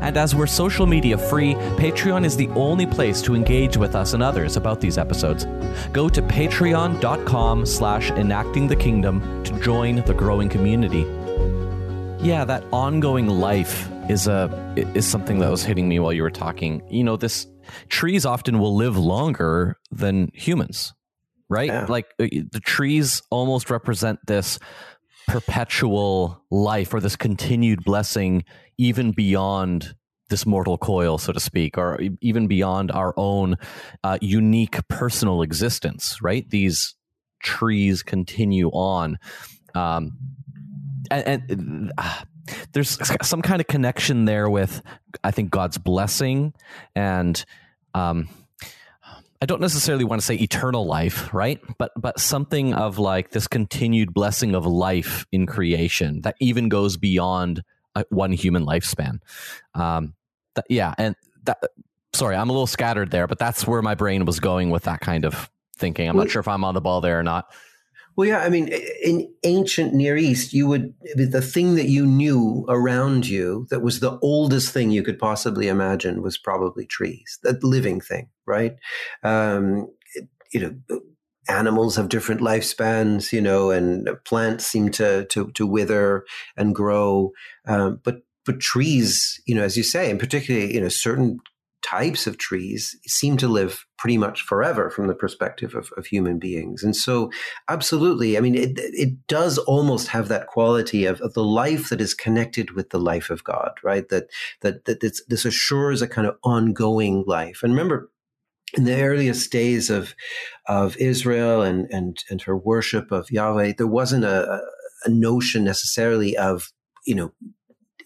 And 0.00 0.16
as 0.16 0.36
we're 0.36 0.46
social 0.46 0.86
media 0.86 1.18
free, 1.18 1.54
Patreon 1.54 2.24
is 2.24 2.36
the 2.36 2.48
only 2.50 2.86
place 2.86 3.20
to 3.22 3.34
engage 3.34 3.76
with 3.76 3.96
us 3.96 4.12
and 4.12 4.22
others 4.22 4.56
about 4.56 4.80
these 4.80 4.96
episodes. 4.96 5.46
Go 5.92 6.08
to 6.08 6.22
patreon.com 6.22 7.66
slash 7.66 8.12
enacting 8.12 8.68
the 8.68 8.76
kingdom 8.76 9.42
to 9.42 9.58
join 9.58 9.96
the 10.04 10.14
growing 10.14 10.48
community. 10.48 11.06
Yeah, 12.24 12.44
that 12.44 12.62
ongoing 12.70 13.26
life 13.26 13.90
is 14.10 14.26
a 14.26 14.74
is 14.76 15.06
something 15.06 15.38
that 15.38 15.50
was 15.50 15.62
hitting 15.62 15.88
me 15.88 16.00
while 16.00 16.12
you 16.12 16.22
were 16.22 16.30
talking. 16.30 16.82
You 16.90 17.04
know, 17.04 17.16
this 17.16 17.46
trees 17.88 18.26
often 18.26 18.58
will 18.58 18.74
live 18.74 18.96
longer 18.96 19.78
than 19.92 20.30
humans, 20.34 20.92
right? 21.48 21.68
Yeah. 21.68 21.86
Like 21.88 22.06
uh, 22.18 22.26
the 22.50 22.60
trees 22.60 23.22
almost 23.30 23.70
represent 23.70 24.18
this 24.26 24.58
perpetual 25.28 26.42
life 26.50 26.92
or 26.92 27.00
this 27.00 27.14
continued 27.14 27.84
blessing 27.84 28.44
even 28.78 29.12
beyond 29.12 29.94
this 30.28 30.44
mortal 30.44 30.76
coil, 30.76 31.18
so 31.18 31.32
to 31.32 31.40
speak, 31.40 31.78
or 31.78 32.00
even 32.20 32.48
beyond 32.48 32.90
our 32.90 33.14
own 33.16 33.56
uh, 34.02 34.18
unique 34.20 34.76
personal 34.88 35.42
existence, 35.42 36.18
right? 36.20 36.48
These 36.50 36.96
trees 37.42 38.02
continue 38.02 38.68
on. 38.70 39.18
Um, 39.74 40.18
and, 41.10 41.42
and 41.48 41.92
uh, 41.98 42.22
there's 42.72 42.98
some 43.22 43.42
kind 43.42 43.60
of 43.60 43.66
connection 43.66 44.24
there 44.24 44.48
with 44.48 44.82
I 45.24 45.30
think 45.30 45.50
God's 45.50 45.78
blessing 45.78 46.54
and 46.94 47.44
um, 47.94 48.28
I 49.42 49.46
don't 49.46 49.60
necessarily 49.60 50.04
want 50.04 50.20
to 50.20 50.26
say 50.26 50.34
eternal 50.34 50.86
life, 50.86 51.32
right? 51.32 51.60
But 51.78 51.92
but 51.96 52.20
something 52.20 52.74
of 52.74 52.98
like 52.98 53.30
this 53.30 53.48
continued 53.48 54.12
blessing 54.12 54.54
of 54.54 54.66
life 54.66 55.26
in 55.32 55.46
creation 55.46 56.20
that 56.22 56.36
even 56.40 56.68
goes 56.68 56.96
beyond 56.98 57.62
one 58.10 58.32
human 58.32 58.66
lifespan. 58.66 59.20
Um, 59.74 60.14
th- 60.54 60.66
yeah, 60.68 60.94
and 60.98 61.16
that. 61.44 61.58
Sorry, 62.12 62.34
I'm 62.34 62.50
a 62.50 62.52
little 62.52 62.66
scattered 62.66 63.12
there, 63.12 63.28
but 63.28 63.38
that's 63.38 63.68
where 63.68 63.82
my 63.82 63.94
brain 63.94 64.24
was 64.24 64.40
going 64.40 64.70
with 64.70 64.82
that 64.82 65.00
kind 65.00 65.24
of 65.24 65.48
thinking. 65.76 66.08
I'm 66.08 66.16
not 66.16 66.28
sure 66.28 66.40
if 66.40 66.48
I'm 66.48 66.64
on 66.64 66.74
the 66.74 66.80
ball 66.80 67.00
there 67.00 67.20
or 67.20 67.22
not. 67.22 67.52
Well, 68.16 68.28
yeah, 68.28 68.40
I 68.40 68.48
mean, 68.48 68.68
in 69.02 69.32
ancient 69.44 69.94
Near 69.94 70.16
East, 70.16 70.52
you 70.52 70.66
would 70.66 70.94
the 71.14 71.40
thing 71.40 71.76
that 71.76 71.88
you 71.88 72.04
knew 72.04 72.66
around 72.68 73.26
you 73.26 73.66
that 73.70 73.80
was 73.80 74.00
the 74.00 74.18
oldest 74.20 74.72
thing 74.72 74.90
you 74.90 75.02
could 75.02 75.18
possibly 75.18 75.68
imagine 75.68 76.22
was 76.22 76.36
probably 76.36 76.86
trees, 76.86 77.38
that 77.42 77.62
living 77.64 78.00
thing, 78.00 78.28
right? 78.46 78.76
Um, 79.22 79.88
you 80.52 80.60
know, 80.60 81.00
animals 81.48 81.96
have 81.96 82.08
different 82.08 82.40
lifespans, 82.40 83.32
you 83.32 83.40
know, 83.40 83.70
and 83.70 84.08
plants 84.24 84.66
seem 84.66 84.90
to 84.92 85.26
to, 85.26 85.50
to 85.52 85.66
wither 85.66 86.24
and 86.56 86.74
grow, 86.74 87.32
um, 87.66 88.00
but 88.04 88.22
but 88.44 88.60
trees, 88.60 89.40
you 89.46 89.54
know, 89.54 89.62
as 89.62 89.76
you 89.76 89.82
say, 89.82 90.10
and 90.10 90.18
particularly, 90.18 90.74
you 90.74 90.80
know, 90.80 90.88
certain 90.88 91.38
types 91.82 92.26
of 92.26 92.38
trees 92.38 92.96
seem 93.06 93.36
to 93.38 93.48
live 93.48 93.86
pretty 93.98 94.18
much 94.18 94.42
forever 94.42 94.90
from 94.90 95.06
the 95.06 95.14
perspective 95.14 95.74
of, 95.74 95.90
of 95.96 96.06
human 96.06 96.38
beings. 96.38 96.82
And 96.82 96.94
so, 96.94 97.30
absolutely, 97.68 98.36
I 98.36 98.40
mean, 98.40 98.54
it, 98.54 98.72
it 98.76 99.26
does 99.26 99.58
almost 99.58 100.08
have 100.08 100.28
that 100.28 100.46
quality 100.46 101.04
of, 101.04 101.20
of, 101.20 101.34
the 101.34 101.44
life 101.44 101.88
that 101.88 102.00
is 102.00 102.14
connected 102.14 102.72
with 102.72 102.90
the 102.90 102.98
life 102.98 103.30
of 103.30 103.44
God, 103.44 103.72
right? 103.82 104.08
That, 104.08 104.28
that, 104.62 104.84
that 104.84 105.00
this, 105.00 105.22
this 105.28 105.44
assures 105.44 106.02
a 106.02 106.08
kind 106.08 106.26
of 106.26 106.36
ongoing 106.42 107.24
life. 107.26 107.60
And 107.62 107.72
remember, 107.72 108.10
in 108.74 108.84
the 108.84 109.02
earliest 109.02 109.50
days 109.50 109.90
of 109.90 110.14
of 110.68 110.96
Israel 110.98 111.62
and 111.62 111.88
and 111.90 112.18
and 112.30 112.42
her 112.42 112.56
worship 112.56 113.10
of 113.10 113.30
Yahweh, 113.30 113.72
there 113.76 113.86
wasn't 113.86 114.24
a, 114.24 114.60
a 115.04 115.10
notion 115.10 115.64
necessarily 115.64 116.36
of 116.36 116.70
you 117.04 117.14
know 117.14 117.32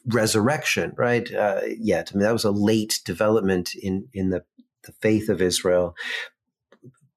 resurrection, 0.06 0.92
right? 0.96 1.32
Uh, 1.32 1.60
yet, 1.78 2.12
I 2.12 2.16
mean, 2.16 2.24
that 2.24 2.32
was 2.32 2.44
a 2.44 2.50
late 2.50 3.00
development 3.04 3.74
in 3.74 4.08
in 4.12 4.30
the 4.30 4.44
the 4.84 4.92
faith 5.00 5.28
of 5.28 5.40
Israel, 5.40 5.94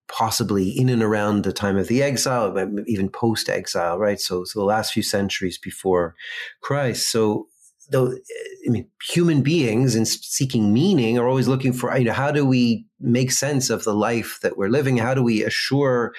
possibly 0.08 0.70
in 0.70 0.90
and 0.90 1.04
around 1.04 1.44
the 1.44 1.54
time 1.54 1.78
of 1.78 1.88
the 1.88 2.02
exile, 2.02 2.56
even 2.88 3.10
post 3.10 3.50
exile, 3.50 3.98
right? 3.98 4.20
So, 4.20 4.44
so 4.44 4.60
the 4.60 4.66
last 4.66 4.94
few 4.94 5.04
centuries 5.04 5.58
before 5.58 6.16
Christ. 6.62 7.10
So, 7.10 7.48
though, 7.92 8.14
I 8.66 8.70
mean, 8.70 8.88
human 9.10 9.42
beings 9.42 9.96
in 9.96 10.06
seeking 10.06 10.74
meaning 10.74 11.18
are 11.18 11.28
always 11.28 11.48
looking 11.48 11.74
for, 11.74 11.96
you 11.98 12.06
know, 12.06 12.14
how 12.14 12.32
do 12.32 12.46
we 12.46 12.86
make 13.00 13.32
sense 13.32 13.70
of 13.70 13.84
the 13.84 13.94
life 13.94 14.40
that 14.44 14.58
we're 14.58 14.70
living? 14.70 14.98
How 14.98 15.14
do 15.14 15.24
we 15.24 15.44
assure 15.44 16.14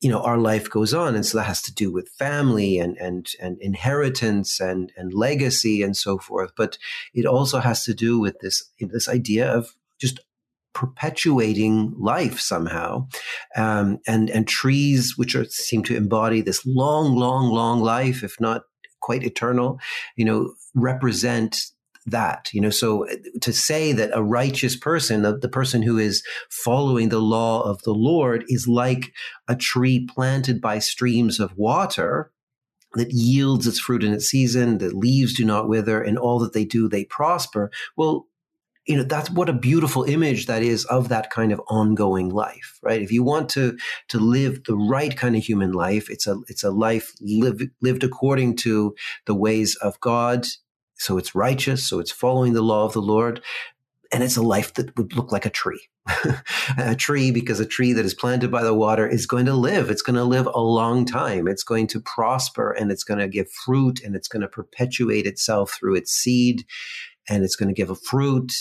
you 0.00 0.10
know 0.10 0.22
our 0.22 0.38
life 0.38 0.68
goes 0.70 0.94
on. 0.94 1.14
And 1.14 1.24
so 1.24 1.38
that 1.38 1.44
has 1.44 1.62
to 1.62 1.74
do 1.74 1.92
with 1.92 2.08
family 2.08 2.78
and 2.78 2.96
and 2.98 3.28
and 3.40 3.58
inheritance 3.60 4.60
and 4.60 4.92
and 4.96 5.12
legacy 5.12 5.82
and 5.82 5.96
so 5.96 6.18
forth. 6.18 6.52
But 6.56 6.78
it 7.14 7.26
also 7.26 7.58
has 7.60 7.84
to 7.84 7.94
do 7.94 8.18
with 8.18 8.38
this 8.40 8.64
this 8.80 9.08
idea 9.08 9.50
of 9.52 9.74
just 9.98 10.20
perpetuating 10.72 11.94
life 11.98 12.40
somehow. 12.40 13.08
Um, 13.56 13.98
and 14.06 14.30
and 14.30 14.48
trees 14.48 15.14
which 15.16 15.34
are, 15.34 15.44
seem 15.46 15.82
to 15.84 15.96
embody 15.96 16.40
this 16.40 16.64
long 16.64 17.16
long 17.16 17.50
long 17.50 17.80
life 17.80 18.22
if 18.22 18.40
not 18.40 18.62
quite 19.00 19.24
eternal 19.24 19.80
you 20.14 20.24
know 20.26 20.52
represent 20.74 21.56
that 22.10 22.50
you 22.52 22.60
know? 22.60 22.70
So 22.70 23.06
to 23.40 23.52
say 23.52 23.92
that 23.92 24.10
a 24.12 24.22
righteous 24.22 24.76
person 24.76 25.22
the, 25.22 25.36
the 25.36 25.48
person 25.48 25.82
who 25.82 25.98
is 25.98 26.22
following 26.50 27.08
the 27.08 27.20
law 27.20 27.62
of 27.62 27.82
the 27.82 27.94
lord 27.94 28.44
is 28.48 28.68
like 28.68 29.12
a 29.48 29.56
tree 29.56 30.06
planted 30.12 30.60
by 30.60 30.78
streams 30.78 31.40
of 31.40 31.56
water 31.56 32.30
that 32.94 33.12
yields 33.12 33.66
its 33.66 33.78
fruit 33.78 34.02
in 34.02 34.12
its 34.12 34.26
season 34.26 34.78
the 34.78 34.90
leaves 34.90 35.34
do 35.34 35.44
not 35.44 35.68
wither 35.68 36.02
and 36.02 36.18
all 36.18 36.38
that 36.38 36.52
they 36.52 36.64
do 36.64 36.88
they 36.88 37.04
prosper. 37.04 37.70
Well 37.96 38.26
you 38.86 38.96
know 38.96 39.02
that's 39.04 39.30
what 39.30 39.48
a 39.48 39.52
beautiful 39.52 40.04
image 40.04 40.46
that 40.46 40.62
is 40.62 40.84
of 40.86 41.10
that 41.10 41.30
kind 41.30 41.52
of 41.52 41.60
ongoing 41.68 42.30
life 42.30 42.78
right? 42.82 43.02
If 43.02 43.12
you 43.12 43.22
want 43.22 43.48
to 43.50 43.76
to 44.08 44.18
live 44.18 44.64
the 44.64 44.76
right 44.76 45.16
kind 45.16 45.36
of 45.36 45.44
human 45.44 45.72
life 45.72 46.10
it's 46.10 46.26
a 46.26 46.40
it's 46.48 46.64
a 46.64 46.70
life 46.70 47.12
live, 47.20 47.60
lived 47.80 48.02
according 48.02 48.56
to 48.56 48.94
the 49.26 49.34
ways 49.34 49.76
of 49.76 50.00
god 50.00 50.46
so 51.00 51.16
it's 51.16 51.34
righteous. 51.34 51.88
So 51.88 51.98
it's 51.98 52.10
following 52.10 52.52
the 52.52 52.60
law 52.60 52.84
of 52.84 52.92
the 52.92 53.00
Lord. 53.00 53.40
And 54.12 54.22
it's 54.22 54.36
a 54.36 54.42
life 54.42 54.74
that 54.74 54.94
would 54.98 55.16
look 55.16 55.32
like 55.32 55.46
a 55.46 55.50
tree. 55.50 55.80
a 56.76 56.94
tree, 56.94 57.30
because 57.30 57.58
a 57.58 57.64
tree 57.64 57.94
that 57.94 58.04
is 58.04 58.12
planted 58.12 58.50
by 58.50 58.62
the 58.62 58.74
water 58.74 59.08
is 59.08 59.24
going 59.24 59.46
to 59.46 59.54
live. 59.54 59.88
It's 59.88 60.02
going 60.02 60.16
to 60.16 60.24
live 60.24 60.46
a 60.46 60.60
long 60.60 61.06
time. 61.06 61.48
It's 61.48 61.62
going 61.62 61.86
to 61.88 62.00
prosper 62.00 62.72
and 62.72 62.92
it's 62.92 63.02
going 63.02 63.18
to 63.18 63.28
give 63.28 63.50
fruit 63.64 64.02
and 64.04 64.14
it's 64.14 64.28
going 64.28 64.42
to 64.42 64.48
perpetuate 64.48 65.26
itself 65.26 65.74
through 65.78 65.94
its 65.94 66.12
seed 66.12 66.66
and 67.30 67.44
it's 67.44 67.56
going 67.56 67.68
to 67.68 67.74
give 67.74 67.88
a 67.88 67.94
fruit. 67.94 68.52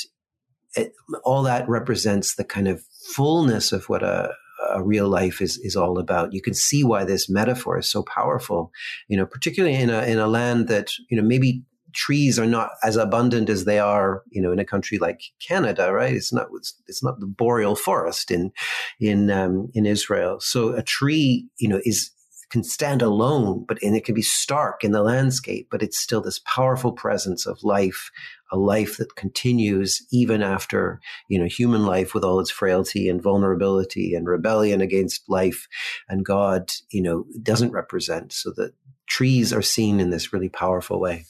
It, 0.76 0.94
all 1.26 1.44
that 1.44 1.68
represents 1.68 2.36
the 2.36 2.46
kind 2.46 2.70
of 2.70 2.82
fullness 3.14 3.74
of 3.74 3.90
what 3.90 4.02
a, 4.02 4.32
a 4.74 4.82
real 4.82 5.10
life 5.10 5.42
is 5.42 5.58
is 5.58 5.76
all 5.76 5.98
about. 5.98 6.32
You 6.32 6.42
can 6.42 6.54
see 6.54 6.86
why 6.86 7.04
this 7.04 7.30
metaphor 7.30 7.80
is 7.80 7.92
so 7.92 8.04
powerful. 8.04 8.72
You 9.08 9.18
know, 9.18 9.26
particularly 9.26 9.76
in 9.76 9.90
a 9.90 10.04
in 10.04 10.20
a 10.20 10.28
land 10.28 10.68
that 10.68 10.92
you 11.10 11.18
know 11.18 11.24
maybe 11.28 11.64
trees 11.94 12.40
are 12.40 12.46
not 12.46 12.72
as 12.84 12.96
abundant 12.96 13.50
as 13.50 13.66
they 13.66 13.80
are, 13.80 14.24
you 14.30 14.42
know, 14.42 14.52
in 14.52 14.60
a 14.60 14.66
country 14.66 14.98
like 14.98 15.22
Canada, 15.46 15.92
right? 15.92 16.14
It's 16.14 16.34
not 16.34 16.48
it's, 16.54 16.74
it's 16.88 17.04
not 17.04 17.20
the 17.20 17.28
boreal 17.28 17.76
forest 17.76 18.32
in 18.32 18.52
in 19.00 19.32
um, 19.32 19.70
in 19.74 19.86
Israel. 19.86 20.40
So 20.40 20.74
a 20.74 20.84
tree, 20.84 21.48
you 21.58 21.68
know, 21.68 21.82
is 21.84 22.12
can 22.50 22.64
stand 22.64 23.02
alone, 23.02 23.64
but 23.68 23.82
and 23.84 23.96
it 23.96 24.04
can 24.04 24.16
be 24.16 24.24
stark 24.24 24.84
in 24.84 24.92
the 24.92 25.04
landscape, 25.04 25.68
but 25.70 25.84
it's 25.84 26.00
still 26.00 26.22
this 26.22 26.40
powerful 26.40 26.92
presence 26.92 27.46
of 27.46 27.64
life, 27.64 28.10
a 28.52 28.58
life 28.58 28.98
that 28.98 29.16
continues 29.16 30.06
even 30.12 30.42
after 30.42 31.00
you 31.28 31.38
know 31.38 31.46
human 31.46 31.86
life 31.86 32.14
with 32.14 32.24
all 32.24 32.40
its 32.40 32.50
frailty 32.50 33.08
and 33.08 33.22
vulnerability 33.22 34.16
and 34.16 34.28
rebellion 34.28 34.82
against 34.82 35.30
life 35.30 35.68
and 36.08 36.26
God, 36.26 36.72
you 36.90 37.02
know, 37.02 37.26
doesn't 37.42 37.72
represent. 37.72 38.34
So 38.34 38.52
that 38.56 38.74
trees 39.08 39.54
are 39.54 39.62
seen 39.62 40.00
in 40.00 40.10
this 40.10 40.34
really 40.34 40.50
powerful 40.50 41.00
way. 41.00 41.26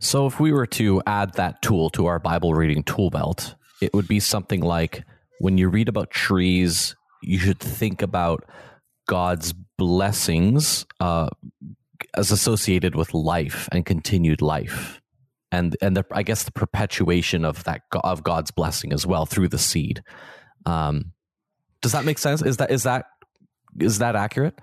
So, 0.00 0.26
if 0.26 0.38
we 0.38 0.52
were 0.52 0.66
to 0.66 1.02
add 1.06 1.34
that 1.34 1.62
tool 1.62 1.90
to 1.90 2.06
our 2.06 2.18
Bible 2.18 2.54
reading 2.54 2.82
tool 2.82 3.10
belt, 3.10 3.54
it 3.80 3.92
would 3.94 4.08
be 4.08 4.20
something 4.20 4.60
like 4.60 5.04
when 5.40 5.58
you 5.58 5.68
read 5.68 5.88
about 5.88 6.10
trees, 6.10 6.94
you 7.22 7.38
should 7.38 7.58
think 7.58 8.02
about 8.02 8.44
God's 9.08 9.54
blessings 9.76 10.86
uh, 11.00 11.28
as 12.16 12.30
associated 12.30 12.94
with 12.94 13.14
life 13.14 13.68
and 13.72 13.84
continued 13.84 14.42
life, 14.42 15.00
and 15.50 15.76
and 15.82 15.96
the, 15.96 16.04
I 16.12 16.22
guess 16.22 16.44
the 16.44 16.52
perpetuation 16.52 17.44
of 17.44 17.64
that 17.64 17.82
of 17.92 18.22
God's 18.22 18.50
blessing 18.50 18.92
as 18.92 19.06
well 19.06 19.26
through 19.26 19.48
the 19.48 19.58
seed. 19.58 20.02
Um, 20.66 21.12
does 21.80 21.92
that 21.92 22.04
make 22.04 22.18
sense? 22.18 22.42
Is 22.42 22.58
that 22.58 22.70
is 22.70 22.84
that 22.84 23.06
is 23.80 23.98
that 23.98 24.16
accurate? 24.16 24.58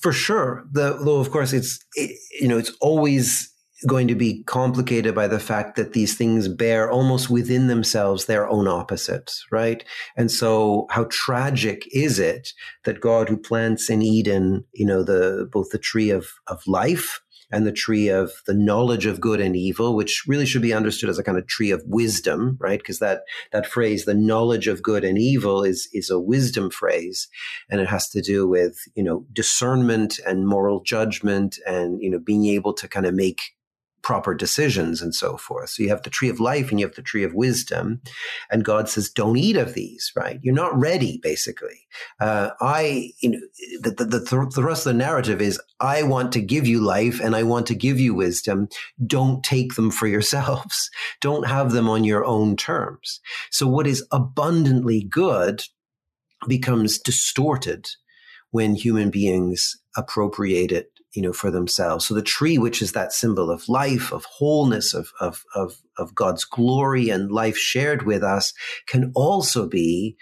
For 0.00 0.12
sure. 0.12 0.64
The, 0.72 0.98
though, 1.04 1.20
of 1.20 1.30
course, 1.30 1.52
it's 1.52 1.84
it, 1.94 2.18
you 2.40 2.48
know 2.48 2.58
it's 2.58 2.72
always 2.80 3.50
going 3.86 4.08
to 4.08 4.14
be 4.14 4.42
complicated 4.44 5.14
by 5.14 5.28
the 5.28 5.40
fact 5.40 5.76
that 5.76 5.92
these 5.92 6.16
things 6.16 6.48
bear 6.48 6.90
almost 6.90 7.30
within 7.30 7.66
themselves 7.66 8.26
their 8.26 8.48
own 8.48 8.68
opposites, 8.68 9.44
right? 9.50 9.84
And 10.16 10.30
so 10.30 10.86
how 10.90 11.06
tragic 11.10 11.88
is 11.92 12.18
it 12.18 12.52
that 12.84 13.00
God 13.00 13.28
who 13.28 13.36
plants 13.36 13.88
in 13.88 14.02
Eden, 14.02 14.64
you 14.72 14.86
know, 14.86 15.02
the 15.02 15.48
both 15.50 15.70
the 15.70 15.78
tree 15.78 16.10
of, 16.10 16.26
of 16.46 16.62
life 16.66 17.20
and 17.50 17.66
the 17.66 17.72
tree 17.72 18.08
of 18.08 18.32
the 18.46 18.54
knowledge 18.54 19.06
of 19.06 19.20
good 19.20 19.40
and 19.40 19.56
evil, 19.56 19.96
which 19.96 20.24
really 20.26 20.46
should 20.46 20.62
be 20.62 20.72
understood 20.72 21.10
as 21.10 21.18
a 21.18 21.24
kind 21.24 21.38
of 21.38 21.46
tree 21.46 21.70
of 21.70 21.82
wisdom, 21.86 22.56
right? 22.60 22.78
Because 22.78 23.00
that 23.00 23.22
that 23.52 23.66
phrase, 23.66 24.04
the 24.04 24.14
knowledge 24.14 24.68
of 24.68 24.82
good 24.82 25.04
and 25.04 25.18
evil, 25.18 25.64
is 25.64 25.88
is 25.92 26.10
a 26.10 26.20
wisdom 26.20 26.70
phrase, 26.70 27.28
and 27.68 27.80
it 27.80 27.88
has 27.88 28.08
to 28.10 28.20
do 28.20 28.46
with 28.46 28.78
you 28.94 29.02
know 29.02 29.26
discernment 29.32 30.20
and 30.26 30.46
moral 30.46 30.80
judgment, 30.82 31.58
and 31.66 32.00
you 32.00 32.10
know 32.10 32.18
being 32.18 32.46
able 32.46 32.72
to 32.74 32.88
kind 32.88 33.06
of 33.06 33.14
make 33.14 33.40
proper 34.02 34.34
decisions 34.34 35.02
and 35.02 35.14
so 35.14 35.36
forth. 35.36 35.70
So 35.70 35.82
you 35.82 35.88
have 35.90 36.02
the 36.02 36.10
tree 36.10 36.28
of 36.28 36.40
life 36.40 36.70
and 36.70 36.80
you 36.80 36.86
have 36.86 36.96
the 36.96 37.02
tree 37.02 37.24
of 37.24 37.34
wisdom. 37.34 38.00
And 38.50 38.64
God 38.64 38.88
says, 38.88 39.10
don't 39.10 39.36
eat 39.36 39.56
of 39.56 39.74
these, 39.74 40.12
right? 40.16 40.38
You're 40.42 40.54
not 40.54 40.78
ready, 40.78 41.18
basically. 41.22 41.86
Uh, 42.20 42.50
I, 42.60 43.12
you 43.20 43.30
know, 43.30 43.40
the, 43.80 43.90
the, 43.90 44.04
the, 44.04 44.50
the 44.54 44.64
rest 44.64 44.86
of 44.86 44.92
the 44.92 44.98
narrative 44.98 45.40
is, 45.40 45.60
I 45.80 46.02
want 46.02 46.32
to 46.32 46.40
give 46.40 46.66
you 46.66 46.80
life 46.80 47.20
and 47.20 47.36
I 47.36 47.42
want 47.42 47.66
to 47.68 47.74
give 47.74 48.00
you 48.00 48.14
wisdom. 48.14 48.68
Don't 49.06 49.44
take 49.44 49.74
them 49.74 49.90
for 49.90 50.06
yourselves. 50.06 50.90
Don't 51.20 51.46
have 51.46 51.72
them 51.72 51.88
on 51.88 52.04
your 52.04 52.24
own 52.24 52.56
terms. 52.56 53.20
So 53.50 53.66
what 53.66 53.86
is 53.86 54.06
abundantly 54.10 55.02
good 55.02 55.64
becomes 56.48 56.98
distorted 56.98 57.86
when 58.50 58.74
human 58.74 59.10
beings 59.10 59.76
appropriate 59.96 60.72
it 60.72 60.90
you 61.12 61.22
know, 61.22 61.32
for 61.32 61.50
themselves. 61.50 62.06
So 62.06 62.14
the 62.14 62.22
tree, 62.22 62.58
which 62.58 62.80
is 62.80 62.92
that 62.92 63.12
symbol 63.12 63.50
of 63.50 63.68
life, 63.68 64.12
of 64.12 64.24
wholeness, 64.26 64.94
of, 64.94 65.12
of, 65.20 65.44
of, 65.54 65.80
of 65.98 66.14
God's 66.14 66.44
glory 66.44 67.10
and 67.10 67.32
life 67.32 67.56
shared 67.56 68.04
with 68.04 68.22
us, 68.22 68.52
can 68.86 69.12
also 69.14 69.68
be 69.68 70.16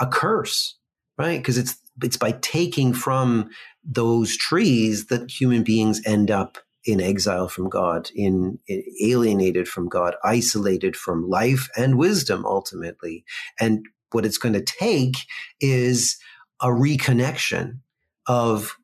a 0.00 0.06
curse, 0.06 0.76
right? 1.16 1.38
Because 1.38 1.56
it's, 1.56 1.76
it's 2.02 2.16
by 2.16 2.32
taking 2.42 2.92
from 2.92 3.48
those 3.82 4.36
trees 4.36 5.06
that 5.06 5.30
human 5.30 5.62
beings 5.62 6.02
end 6.04 6.30
up 6.30 6.58
in 6.84 7.00
exile 7.00 7.48
from 7.48 7.70
God, 7.70 8.10
in, 8.14 8.58
in, 8.66 8.82
alienated 9.02 9.68
from 9.68 9.88
God, 9.88 10.16
isolated 10.22 10.96
from 10.96 11.28
life 11.28 11.68
and 11.76 11.96
wisdom 11.96 12.44
ultimately. 12.44 13.24
And 13.58 13.86
what 14.12 14.26
it's 14.26 14.38
going 14.38 14.52
to 14.52 14.62
take 14.62 15.14
is 15.60 16.18
a 16.60 16.68
reconnection 16.68 17.78
of 18.26 18.76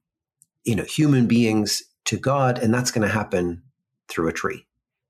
you 0.71 0.77
know 0.77 0.85
human 0.85 1.27
beings 1.27 1.83
to 2.05 2.17
God, 2.17 2.59
and 2.59 2.73
that's 2.73 2.93
going 2.93 3.07
to 3.07 3.13
happen 3.13 3.63
through 4.09 4.29
a 4.29 4.33
tree. 4.33 4.67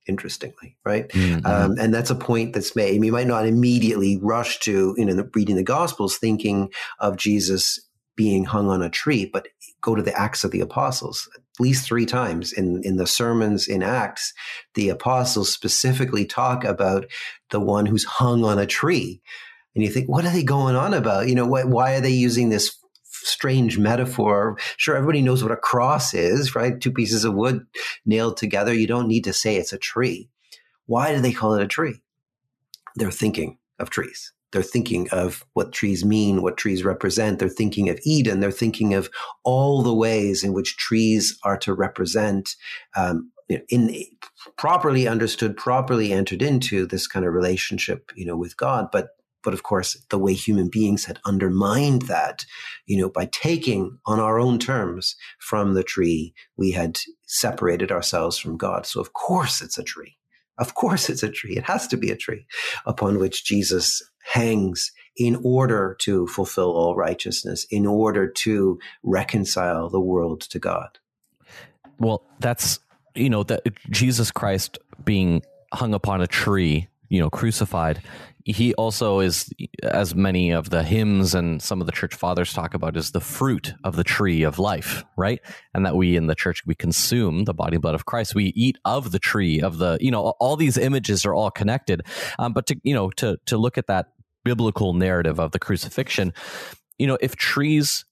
Interestingly, 0.09 0.77
right? 0.85 1.09
Mm-hmm. 1.11 1.47
Um, 1.47 1.77
and 1.79 1.95
that's 1.95 2.11
a 2.11 2.15
point 2.15 2.55
that's 2.55 2.75
made. 2.75 3.05
You 3.05 3.13
might 3.13 3.27
not 3.27 3.47
immediately 3.47 4.19
rush 4.21 4.59
to, 4.61 4.95
you 4.97 5.05
know, 5.05 5.29
reading 5.35 5.57
the 5.57 5.63
Gospels, 5.63 6.17
thinking 6.17 6.71
of 6.99 7.17
Jesus 7.17 7.79
being 8.17 8.45
hung 8.45 8.69
on 8.71 8.83
a 8.83 8.91
tree, 8.91 9.27
but 9.31 9.49
go 9.83 9.95
to 9.95 10.03
the 10.03 10.19
Acts 10.19 10.43
of 10.43 10.51
the 10.51 10.61
Apostles. 10.61 11.29
At 11.37 11.43
least 11.61 11.87
three 11.87 12.07
times 12.07 12.53
in, 12.53 12.81
in 12.83 12.97
the 12.97 13.07
sermons 13.07 13.69
in 13.69 13.83
Acts, 13.83 14.33
the 14.75 14.89
apostles 14.89 15.53
specifically 15.53 16.25
talk 16.25 16.65
about 16.65 17.05
the 17.51 17.61
one 17.61 17.87
who's 17.87 18.05
hung 18.05 18.45
on 18.45 18.59
a 18.59 18.67
tree. 18.67 19.21
And 19.75 19.85
you 19.85 19.91
think, 19.91 20.09
what 20.09 20.25
are 20.25 20.33
they 20.33 20.43
going 20.43 20.77
on 20.77 20.95
about? 20.95 21.29
You 21.29 21.35
know, 21.35 21.47
why, 21.47 21.65
why 21.65 21.95
are 21.95 22.01
they 22.01 22.11
using 22.11 22.49
this 22.49 22.75
strange 23.27 23.79
metaphor. 23.79 24.57
Sure, 24.77 24.97
everybody 24.97 25.23
knows 25.23 25.43
what 25.43 25.53
a 25.53 25.57
cross 25.57 26.15
is, 26.15 26.55
right? 26.55 26.81
Two 26.81 26.93
pieces 26.93 27.25
of 27.25 27.35
wood 27.35 27.67
nailed 28.05 28.37
together. 28.37 28.75
You 28.75 28.87
don't 28.87 29.09
need 29.09 29.25
to 29.25 29.33
say 29.33 29.57
it's 29.57 29.73
a 29.73 29.79
tree. 29.79 30.29
Why 30.87 31.15
do 31.15 31.21
they 31.21 31.33
call 31.33 31.55
it 31.55 31.63
a 31.63 31.69
tree? 31.69 32.03
They're 32.97 33.11
thinking 33.11 33.59
of 33.79 33.91
trees. 33.91 34.33
They're 34.53 34.63
thinking 34.63 35.09
of 35.13 35.45
what 35.53 35.73
trees 35.73 36.05
mean, 36.05 36.43
what 36.43 36.57
trees 36.57 36.85
represent. 36.85 37.39
They're 37.39 37.49
thinking 37.49 37.89
of 37.89 38.01
Eden. 38.05 38.41
They're 38.41 38.51
thinking 38.51 38.95
of 38.95 39.09
all 39.45 39.83
the 39.83 39.95
ways 39.95 40.43
in 40.43 40.53
which 40.53 40.77
trees 40.77 41.39
are 41.45 41.57
to 41.59 41.73
represent, 41.73 42.57
um, 42.97 43.31
in 43.69 43.95
properly 44.57 45.07
understood, 45.07 45.57
properly 45.57 46.13
entered 46.13 46.43
into 46.43 46.87
this 46.87 47.07
kind 47.07 47.25
of 47.25 47.33
relationship, 47.33 48.11
you 48.17 48.27
know, 48.27 48.37
with 48.37 48.57
God. 48.57 48.89
But 48.91 49.11
but 49.43 49.55
of 49.55 49.63
course, 49.63 49.97
the 50.11 50.19
way 50.19 50.35
human 50.35 50.69
beings 50.69 51.05
had 51.05 51.19
undermined 51.25 52.03
that, 52.03 52.45
you 52.87 53.01
know, 53.01 53.09
by 53.09 53.27
taking 53.27 53.99
on 54.07 54.21
our 54.21 54.39
own 54.39 54.59
terms 54.59 55.17
from 55.39 55.75
the 55.75 55.83
tree, 55.83 56.35
we 56.57 56.73
had 56.73 56.99
separated 57.27 57.91
ourselves 57.91 58.39
from 58.39 58.57
God. 58.57 58.87
So 58.87 59.01
of 59.01 59.13
course 59.13 59.63
it's 59.63 59.79
a 59.79 59.85
tree. 59.85 60.17
Of 60.59 60.75
course 60.75 61.09
it's 61.09 61.23
a 61.23 61.31
tree. 61.31 61.57
It 61.57 61.65
has 61.65 61.87
to 61.89 61.97
be 61.97 62.11
a 62.11 62.17
tree 62.17 62.47
upon 62.85 63.19
which 63.19 63.45
Jesus 63.45 64.03
hangs 64.33 64.93
in 65.17 65.41
order 65.43 65.97
to 66.01 66.27
fulfill 66.27 66.73
all 66.73 66.95
righteousness, 66.95 67.67
in 67.71 67.87
order 67.87 68.29
to 68.29 68.79
reconcile 69.03 69.89
the 69.89 70.01
world 70.01 70.43
to 70.43 70.59
God. 70.59 70.99
Well, 71.99 72.23
that's, 72.39 72.79
you 73.15 73.31
know, 73.31 73.43
that 73.45 73.63
Jesus 73.91 74.31
Christ 74.31 74.79
being 75.05 75.43
hung 75.73 75.95
upon 75.95 76.21
a 76.21 76.27
tree, 76.27 76.89
you 77.09 77.21
know, 77.21 77.31
crucified 77.31 78.03
he 78.45 78.75
also 78.75 79.21
is, 79.21 79.51
as 79.83 80.15
many 80.15 80.51
of 80.51 80.71
the 80.71 80.83
hymns 80.83 81.35
and 81.35 81.63
some 81.63 81.81
of 81.81 81.87
the 81.87 81.93
church 81.93 82.15
fathers 82.15 82.53
talk 82.53 82.75
about, 82.75 82.97
is 82.97 83.11
the 83.11 83.21
fruit 83.21 83.75
of 83.85 83.97
the 83.97 84.05
tree 84.05 84.43
of 84.43 84.59
life, 84.59 85.05
right? 85.17 85.41
And 85.75 85.85
that 85.87 85.97
we 85.97 86.17
in 86.17 86.27
the 86.27 86.35
church, 86.35 86.63
we 86.67 86.75
consume 86.75 87.45
the 87.45 87.55
body 87.55 87.77
and 87.77 87.83
blood 87.83 87.95
of 87.95 88.07
Christ. 88.07 88.35
We 88.35 88.53
eat 88.57 88.79
of 88.85 89.13
the 89.13 89.19
tree 89.19 89.61
of 89.61 89.79
the, 89.79 89.99
you 90.01 90.11
know, 90.11 90.35
all 90.41 90.57
these 90.57 90.79
images 90.79 91.25
are 91.25 91.35
all 91.35 91.51
connected. 91.51 92.03
Um, 92.39 92.53
but 92.53 92.67
to, 92.67 92.81
you 92.83 92.95
know, 92.95 93.11
to, 93.13 93.39
to 93.47 93.57
look 93.57 93.79
at 93.79 93.87
that 93.89 94.07
biblical 94.45 94.95
narrative 94.95 95.39
of 95.39 95.53
the 95.53 95.59
crucifixion, 95.59 96.33
you 96.99 97.07
know, 97.07 97.19
if 97.21 97.37
trees 97.37 98.05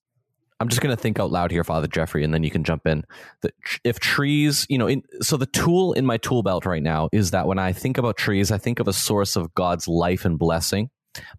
I'm 0.61 0.69
just 0.69 0.81
going 0.81 0.95
to 0.95 1.01
think 1.01 1.21
out 1.21 1.31
loud 1.31 1.51
here, 1.51 1.63
Father 1.63 1.87
Geoffrey, 1.87 2.25
and 2.25 2.35
then 2.35 2.43
you 2.43 2.51
can 2.51 2.65
jump 2.65 2.87
in. 2.87 3.05
That 3.43 3.55
if 3.85 4.01
trees, 4.01 4.67
you 4.69 4.79
know, 4.79 4.89
in, 4.89 5.03
so 5.21 5.37
the 5.37 5.47
tool 5.47 5.93
in 5.93 6.05
my 6.05 6.17
tool 6.17 6.43
belt 6.43 6.67
right 6.67 6.83
now 6.83 7.09
is 7.13 7.31
that 7.31 7.47
when 7.47 7.59
I 7.59 7.73
think 7.73 7.97
about 7.97 8.17
trees, 8.17 8.51
I 8.51 8.59
think 8.59 8.81
of 8.81 8.89
a 8.89 8.93
source 8.93 9.37
of 9.37 9.55
God's 9.55 9.87
life 9.87 10.25
and 10.25 10.39
blessing, 10.39 10.91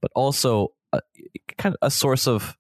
but 0.02 0.12
also 0.16 0.70
a, 0.94 1.02
kind 1.58 1.76
of 1.76 1.88
a 1.88 1.92
source 1.92 2.28
of 2.28 2.56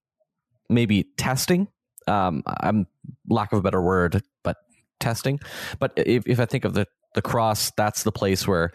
maybe 0.69 1.07
testing. 1.17 1.67
Um, 2.07 2.43
I'm 2.45 2.87
lack 3.29 3.53
of 3.53 3.59
a 3.59 3.61
better 3.61 3.81
word, 3.81 4.21
but 4.43 4.57
testing. 4.99 5.39
But 5.79 5.93
if, 5.95 6.23
if 6.27 6.39
I 6.39 6.45
think 6.45 6.65
of 6.65 6.73
the 6.73 6.87
the 7.15 7.21
cross, 7.21 7.71
that's 7.75 8.03
the 8.03 8.11
place 8.11 8.47
where 8.47 8.71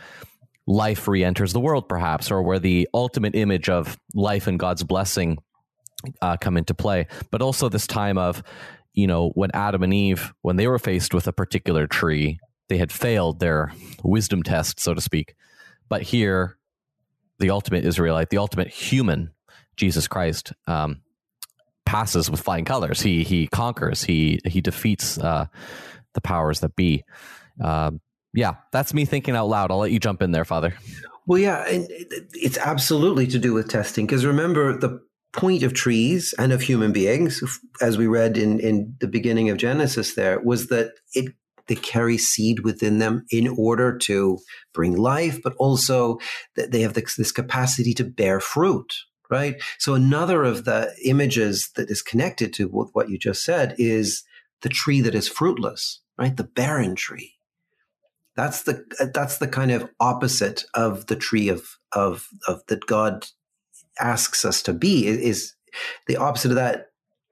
life 0.67 1.07
re-enters 1.07 1.53
the 1.53 1.61
world, 1.61 1.89
perhaps, 1.89 2.31
or 2.31 2.43
where 2.43 2.59
the 2.59 2.89
ultimate 2.95 3.35
image 3.35 3.69
of 3.69 3.97
life 4.15 4.47
and 4.47 4.59
God's 4.59 4.83
blessing 4.83 5.39
uh, 6.21 6.37
come 6.37 6.57
into 6.57 6.75
play, 6.75 7.07
but 7.31 7.43
also 7.43 7.69
this 7.69 7.87
time 7.87 8.19
of, 8.19 8.43
you 8.93 9.07
know, 9.07 9.31
when 9.31 9.51
Adam 9.55 9.83
and 9.83 9.93
Eve, 9.93 10.33
when 10.43 10.57
they 10.57 10.67
were 10.67 10.79
faced 10.79 11.15
with 11.15 11.27
a 11.27 11.33
particular 11.33 11.87
tree, 11.87 12.39
they 12.69 12.79
had 12.79 12.93
failed 12.93 13.41
their 13.41 13.73
wisdom 14.03 14.43
test, 14.43 14.81
so 14.81 14.95
to 14.95 15.01
speak. 15.01 15.35
But 15.89 16.03
here, 16.03 16.57
the 17.39 17.51
ultimate 17.51 17.85
Israelite, 17.85 18.31
the 18.31 18.39
ultimate 18.39 18.69
human, 18.69 19.31
Jesus 19.77 20.09
Christ, 20.09 20.53
um, 20.67 21.03
passes 21.85 22.31
with 22.31 22.41
flying 22.41 22.65
colors. 22.65 23.03
He 23.03 23.25
he 23.25 23.47
conquers. 23.47 24.05
He 24.05 24.41
he 24.47 24.61
defeats 24.61 25.19
uh, 25.19 25.47
the 26.15 26.21
powers 26.21 26.61
that 26.61 26.77
be. 26.77 27.05
Uh, 27.63 27.93
yeah, 28.33 28.55
that's 28.73 28.95
me 28.95 29.05
thinking 29.05 29.37
out 29.37 29.49
loud. 29.49 29.71
I'll 29.71 29.79
let 29.79 29.93
you 29.93 30.01
jump 30.01 30.23
in 30.23 30.33
there, 30.33 30.45
Father. 30.45 30.75
Well, 31.27 31.39
yeah, 31.39 31.65
and 31.67 31.87
it's 31.89 32.59
absolutely 32.59 33.27
to 33.29 33.39
do 33.39 33.55
with 33.55 33.69
testing 33.69 34.07
because 34.07 34.27
remember 34.27 34.77
the 34.77 35.01
point 35.35 35.63
of 35.63 35.75
trees 35.75 36.33
and 36.39 36.53
of 36.53 36.63
human 36.63 36.93
beings, 36.93 37.43
as 37.81 37.99
we 37.99 38.07
read 38.07 38.39
in, 38.39 38.61
in 38.61 38.95
the 39.01 39.09
beginning 39.09 39.51
of 39.51 39.59
Genesis, 39.59 40.15
there 40.15 40.41
was 40.41 40.69
that 40.69 40.93
it 41.13 41.35
they 41.67 41.75
carry 41.75 42.19
seed 42.19 42.61
within 42.61 42.99
them 42.99 43.25
in 43.31 43.49
order 43.49 43.97
to 43.97 44.39
bring 44.75 44.97
life, 44.97 45.41
but 45.43 45.55
also 45.57 46.19
that 46.57 46.73
they 46.73 46.83
have 46.83 46.93
this, 46.93 47.17
this 47.17 47.33
capacity 47.33 47.95
to 47.95 48.05
bear 48.05 48.39
fruit. 48.39 48.93
Right. 49.31 49.61
So 49.79 49.95
another 49.95 50.45
of 50.45 50.67
the 50.67 50.95
images 51.03 51.71
that 51.77 51.91
is 51.91 52.03
connected 52.03 52.53
to 52.55 52.69
what 52.69 53.09
you 53.09 53.19
just 53.19 53.43
said 53.43 53.75
is 53.79 54.23
the 54.61 54.69
tree 54.69 55.01
that 55.01 55.15
is 55.15 55.29
fruitless, 55.29 56.03
right? 56.19 56.37
The 56.37 56.45
barren 56.45 56.95
tree. 56.95 57.33
That's 58.37 58.65
the 58.65 58.85
uh, 59.01 59.07
that's 59.15 59.39
the 59.39 59.49
kind 59.49 59.71
of 59.71 59.89
opposite 59.99 60.65
of 60.75 61.07
the 61.07 61.17
tree 61.17 61.49
of 61.49 61.79
of 61.93 62.29
of 62.47 62.61
that 62.69 62.87
God 62.87 63.27
asks 64.01 64.45
us 64.45 64.63
to 64.63 64.73
be 64.73 65.07
is 65.07 65.55
the 66.07 66.17
opposite 66.17 66.51
of 66.51 66.57
that 66.57 66.89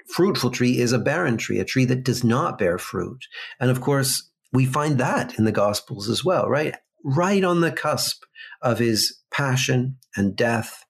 fruitful 0.08 0.50
tree 0.50 0.78
is 0.78 0.92
a 0.92 0.98
barren 0.98 1.36
tree, 1.36 1.58
a 1.58 1.64
tree 1.64 1.84
that 1.86 2.04
does 2.04 2.22
not 2.22 2.58
bear 2.58 2.78
fruit. 2.78 3.26
And 3.60 3.70
of 3.70 3.80
course, 3.80 4.30
we 4.52 4.66
find 4.66 4.98
that 4.98 5.38
in 5.38 5.44
the 5.44 5.52
Gospels 5.52 6.08
as 6.08 6.24
well, 6.24 6.48
right? 6.48 6.74
Right 7.04 7.42
on 7.42 7.60
the 7.60 7.72
cusp 7.72 8.22
of 8.60 8.78
his 8.78 9.18
passion 9.32 9.96
and 10.16 10.36
death 10.36 10.84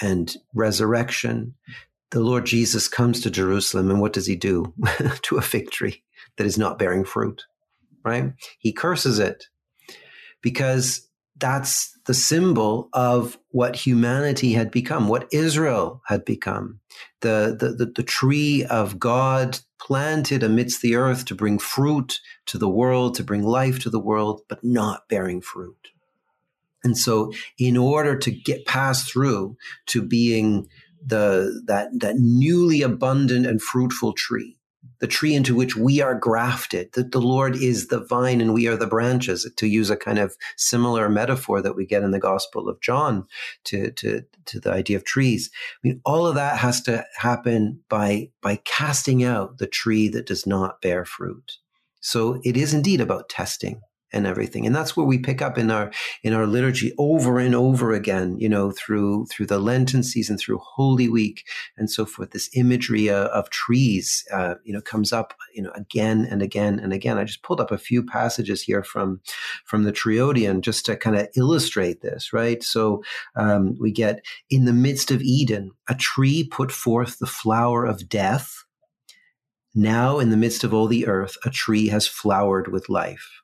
and 0.00 0.36
resurrection, 0.54 1.54
the 2.10 2.20
Lord 2.20 2.46
Jesus 2.46 2.88
comes 2.88 3.20
to 3.20 3.30
Jerusalem, 3.30 3.90
and 3.90 4.00
what 4.00 4.12
does 4.12 4.26
he 4.26 4.36
do 4.36 4.72
to 5.22 5.36
a 5.36 5.42
fig 5.42 5.70
tree 5.70 6.02
that 6.36 6.46
is 6.46 6.58
not 6.58 6.78
bearing 6.78 7.04
fruit? 7.04 7.44
Right? 8.04 8.32
He 8.58 8.72
curses 8.72 9.18
it 9.18 9.44
because 10.40 11.08
that's 11.36 11.97
the 12.08 12.14
symbol 12.14 12.88
of 12.94 13.38
what 13.50 13.76
humanity 13.76 14.54
had 14.54 14.70
become, 14.70 15.08
what 15.08 15.28
Israel 15.30 16.00
had 16.06 16.24
become. 16.24 16.80
The, 17.20 17.54
the, 17.60 17.84
the, 17.84 17.92
the, 17.96 18.02
tree 18.02 18.64
of 18.64 18.98
God 18.98 19.58
planted 19.78 20.42
amidst 20.42 20.80
the 20.80 20.96
earth 20.96 21.26
to 21.26 21.34
bring 21.34 21.58
fruit 21.58 22.20
to 22.46 22.56
the 22.56 22.68
world, 22.68 23.14
to 23.16 23.24
bring 23.24 23.42
life 23.42 23.78
to 23.80 23.90
the 23.90 24.00
world, 24.00 24.40
but 24.48 24.64
not 24.64 25.06
bearing 25.10 25.42
fruit. 25.42 25.88
And 26.82 26.96
so, 26.96 27.30
in 27.58 27.76
order 27.76 28.16
to 28.16 28.30
get 28.30 28.64
past 28.64 29.12
through 29.12 29.58
to 29.88 30.00
being 30.00 30.66
the 31.04 31.62
that 31.66 31.90
that 32.00 32.16
newly 32.16 32.80
abundant 32.80 33.46
and 33.46 33.60
fruitful 33.60 34.14
tree, 34.14 34.56
the 35.00 35.06
tree 35.06 35.34
into 35.34 35.54
which 35.54 35.76
we 35.76 36.00
are 36.00 36.14
grafted, 36.14 36.92
that 36.92 37.12
the 37.12 37.20
Lord 37.20 37.56
is 37.56 37.88
the 37.88 38.00
vine 38.04 38.40
and 38.40 38.52
we 38.52 38.66
are 38.66 38.76
the 38.76 38.86
branches, 38.86 39.50
to 39.56 39.66
use 39.66 39.90
a 39.90 39.96
kind 39.96 40.18
of 40.18 40.36
similar 40.56 41.08
metaphor 41.08 41.62
that 41.62 41.76
we 41.76 41.86
get 41.86 42.02
in 42.02 42.10
the 42.10 42.18
Gospel 42.18 42.68
of 42.68 42.80
John 42.80 43.26
to, 43.64 43.90
to, 43.92 44.22
to 44.46 44.60
the 44.60 44.72
idea 44.72 44.96
of 44.96 45.04
trees. 45.04 45.50
I 45.54 45.88
mean, 45.88 46.00
all 46.04 46.26
of 46.26 46.34
that 46.34 46.58
has 46.58 46.80
to 46.82 47.04
happen 47.16 47.80
by, 47.88 48.30
by 48.42 48.56
casting 48.64 49.22
out 49.22 49.58
the 49.58 49.66
tree 49.66 50.08
that 50.08 50.26
does 50.26 50.46
not 50.46 50.80
bear 50.80 51.04
fruit. 51.04 51.58
So 52.00 52.40
it 52.44 52.56
is 52.56 52.74
indeed 52.74 53.00
about 53.00 53.28
testing 53.28 53.80
and 54.12 54.26
everything. 54.26 54.66
And 54.66 54.74
that's 54.74 54.96
where 54.96 55.06
we 55.06 55.18
pick 55.18 55.42
up 55.42 55.58
in 55.58 55.70
our 55.70 55.90
in 56.22 56.32
our 56.32 56.46
liturgy 56.46 56.92
over 56.98 57.38
and 57.38 57.54
over 57.54 57.92
again 57.92 58.38
you 58.38 58.48
know 58.48 58.70
through 58.70 59.26
through 59.26 59.46
the 59.46 59.58
lenten 59.58 60.02
season 60.02 60.38
through 60.38 60.58
holy 60.58 61.08
week 61.08 61.44
and 61.76 61.90
so 61.90 62.06
forth. 62.06 62.30
This 62.30 62.50
imagery 62.54 63.10
uh, 63.10 63.28
of 63.28 63.50
trees 63.50 64.24
uh, 64.32 64.54
you 64.64 64.72
know 64.72 64.80
comes 64.80 65.12
up 65.12 65.34
you 65.54 65.62
know 65.62 65.72
again 65.74 66.26
and 66.30 66.42
again 66.42 66.78
and 66.78 66.92
again. 66.92 67.18
I 67.18 67.24
just 67.24 67.42
pulled 67.42 67.60
up 67.60 67.70
a 67.70 67.78
few 67.78 68.02
passages 68.02 68.62
here 68.62 68.82
from 68.82 69.20
from 69.64 69.84
the 69.84 69.92
triodion 69.92 70.60
just 70.60 70.86
to 70.86 70.96
kind 70.96 71.16
of 71.16 71.28
illustrate 71.36 72.00
this 72.00 72.32
right? 72.32 72.62
So 72.62 73.02
um, 73.36 73.76
we 73.80 73.92
get 73.92 74.24
in 74.50 74.64
the 74.64 74.72
midst 74.72 75.10
of 75.10 75.22
eden 75.22 75.72
a 75.88 75.94
tree 75.94 76.44
put 76.44 76.70
forth 76.70 77.18
the 77.18 77.26
flower 77.26 77.84
of 77.84 78.08
death. 78.08 78.64
Now, 79.74 80.18
in 80.18 80.30
the 80.30 80.36
midst 80.36 80.64
of 80.64 80.74
all 80.74 80.86
the 80.86 81.06
earth, 81.06 81.36
a 81.44 81.50
tree 81.50 81.88
has 81.88 82.06
flowered 82.06 82.68
with 82.68 82.88
life. 82.88 83.42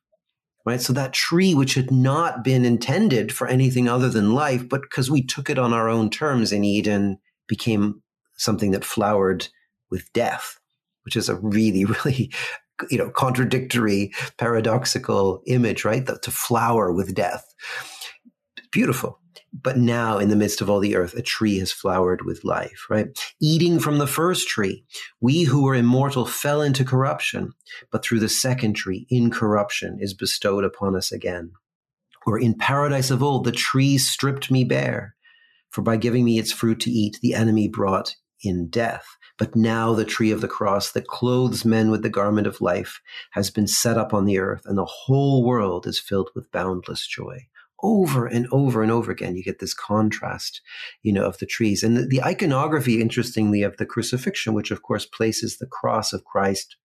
Right? 0.66 0.80
So 0.80 0.92
that 0.94 1.12
tree, 1.12 1.54
which 1.54 1.74
had 1.74 1.90
not 1.90 2.42
been 2.42 2.64
intended 2.64 3.32
for 3.32 3.46
anything 3.46 3.86
other 3.86 4.08
than 4.08 4.32
life, 4.32 4.66
but 4.66 4.80
because 4.80 5.10
we 5.10 5.22
took 5.22 5.50
it 5.50 5.58
on 5.58 5.74
our 5.74 5.90
own 5.90 6.08
terms 6.08 6.52
in 6.52 6.64
Eden, 6.64 7.18
became 7.46 8.02
something 8.36 8.70
that 8.70 8.84
flowered 8.84 9.48
with 9.90 10.10
death, 10.14 10.58
which 11.04 11.16
is 11.16 11.28
a 11.28 11.36
really, 11.36 11.84
really 12.04 12.32
you 12.90 12.98
know 12.98 13.08
contradictory 13.10 14.12
paradoxical 14.36 15.42
image 15.46 15.84
right? 15.84 16.06
The, 16.06 16.18
to 16.20 16.30
flower 16.30 16.92
with 16.92 17.14
death. 17.14 17.44
Beautiful 18.72 19.20
but 19.62 19.78
now 19.78 20.18
in 20.18 20.28
the 20.28 20.36
midst 20.36 20.60
of 20.60 20.68
all 20.68 20.80
the 20.80 20.96
earth 20.96 21.14
a 21.14 21.22
tree 21.22 21.58
has 21.58 21.72
flowered 21.72 22.22
with 22.22 22.44
life 22.44 22.86
right? 22.90 23.08
Eating 23.40 23.78
from 23.78 23.98
the 23.98 24.06
first 24.06 24.48
tree 24.48 24.84
we 25.20 25.44
who 25.44 25.62
were 25.62 25.74
immortal 25.74 26.26
fell 26.26 26.60
into 26.60 26.84
corruption 26.84 27.52
but 27.90 28.04
through 28.04 28.20
the 28.20 28.28
second 28.28 28.74
tree 28.74 29.06
incorruption 29.10 29.98
is 30.00 30.14
bestowed 30.14 30.64
upon 30.64 30.96
us 30.96 31.12
again. 31.12 31.52
Or 32.26 32.38
in 32.38 32.54
paradise 32.54 33.10
of 33.10 33.22
old 33.22 33.44
the 33.44 33.52
tree 33.52 33.98
stripped 33.98 34.50
me 34.50 34.64
bare 34.64 35.14
for 35.70 35.82
by 35.82 35.96
giving 35.96 36.24
me 36.24 36.38
its 36.38 36.52
fruit 36.52 36.78
to 36.80 36.90
eat 36.90 37.18
the 37.20 37.34
enemy 37.34 37.68
brought 37.68 38.14
in 38.44 38.68
death. 38.68 39.06
But 39.38 39.56
now 39.56 39.92
the 39.92 40.04
tree 40.04 40.30
of 40.30 40.40
the 40.40 40.48
cross 40.48 40.92
that 40.92 41.08
clothes 41.08 41.64
men 41.64 41.90
with 41.90 42.02
the 42.02 42.08
garment 42.08 42.46
of 42.46 42.60
life 42.60 43.00
has 43.32 43.50
been 43.50 43.66
set 43.66 43.98
up 43.98 44.14
on 44.14 44.24
the 44.24 44.38
earth, 44.38 44.62
and 44.66 44.78
the 44.78 44.84
whole 44.84 45.44
world 45.44 45.86
is 45.88 45.98
filled 45.98 46.30
with 46.34 46.52
boundless 46.52 47.06
joy. 47.06 47.46
Over 47.86 48.26
and 48.26 48.46
over 48.50 48.82
and 48.82 48.90
over 48.90 49.12
again, 49.12 49.36
you 49.36 49.44
get 49.44 49.58
this 49.58 49.74
contrast, 49.74 50.62
you 51.02 51.12
know, 51.12 51.26
of 51.26 51.36
the 51.38 51.46
trees 51.46 51.82
and 51.82 51.96
the, 51.96 52.06
the 52.06 52.22
iconography, 52.22 53.00
interestingly, 53.00 53.62
of 53.62 53.76
the 53.76 53.84
crucifixion, 53.84 54.54
which 54.54 54.70
of 54.70 54.80
course 54.80 55.04
places 55.04 55.58
the 55.58 55.66
cross 55.66 56.14
of 56.14 56.24
Christ 56.24 56.76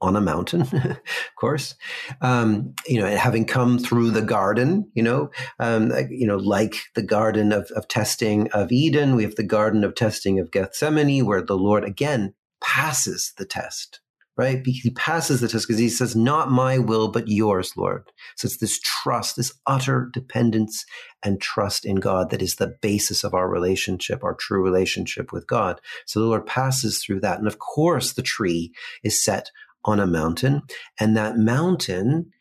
on 0.00 0.16
a 0.16 0.20
mountain, 0.20 0.60
of 0.72 1.00
course. 1.38 1.74
Um, 2.20 2.74
you 2.86 3.00
know, 3.00 3.06
having 3.16 3.46
come 3.46 3.78
through 3.78 4.10
the 4.10 4.22
garden, 4.22 4.90
you 4.94 5.02
know, 5.02 5.30
um, 5.58 5.92
you 6.10 6.26
know, 6.26 6.36
like 6.36 6.76
the 6.94 7.02
garden 7.02 7.52
of, 7.52 7.70
of 7.76 7.88
testing 7.88 8.50
of 8.50 8.72
Eden, 8.72 9.14
we 9.14 9.22
have 9.22 9.36
the 9.36 9.42
garden 9.42 9.84
of 9.84 9.94
testing 9.94 10.38
of 10.38 10.50
Gethsemane, 10.50 11.24
where 11.24 11.42
the 11.42 11.56
Lord 11.56 11.84
again 11.84 12.34
passes 12.60 13.32
the 13.38 13.46
test. 13.46 14.00
Right? 14.36 14.66
He 14.66 14.90
passes 14.90 15.40
the 15.40 15.46
test 15.46 15.68
because 15.68 15.78
he 15.78 15.88
says, 15.88 16.16
Not 16.16 16.50
my 16.50 16.76
will, 16.76 17.06
but 17.06 17.28
yours, 17.28 17.76
Lord. 17.76 18.10
So 18.36 18.46
it's 18.46 18.56
this 18.56 18.80
trust, 18.80 19.36
this 19.36 19.52
utter 19.64 20.10
dependence 20.12 20.84
and 21.22 21.40
trust 21.40 21.84
in 21.84 21.96
God 21.96 22.30
that 22.30 22.42
is 22.42 22.56
the 22.56 22.76
basis 22.82 23.22
of 23.22 23.32
our 23.32 23.48
relationship, 23.48 24.24
our 24.24 24.34
true 24.34 24.60
relationship 24.60 25.32
with 25.32 25.46
God. 25.46 25.80
So 26.04 26.18
the 26.18 26.26
Lord 26.26 26.46
passes 26.46 27.02
through 27.02 27.20
that. 27.20 27.38
And 27.38 27.46
of 27.46 27.60
course, 27.60 28.12
the 28.12 28.22
tree 28.22 28.72
is 29.04 29.22
set 29.22 29.50
on 29.84 30.00
a 30.00 30.06
mountain. 30.06 30.62
And 30.98 31.16
that 31.16 31.36
mountain, 31.36 32.32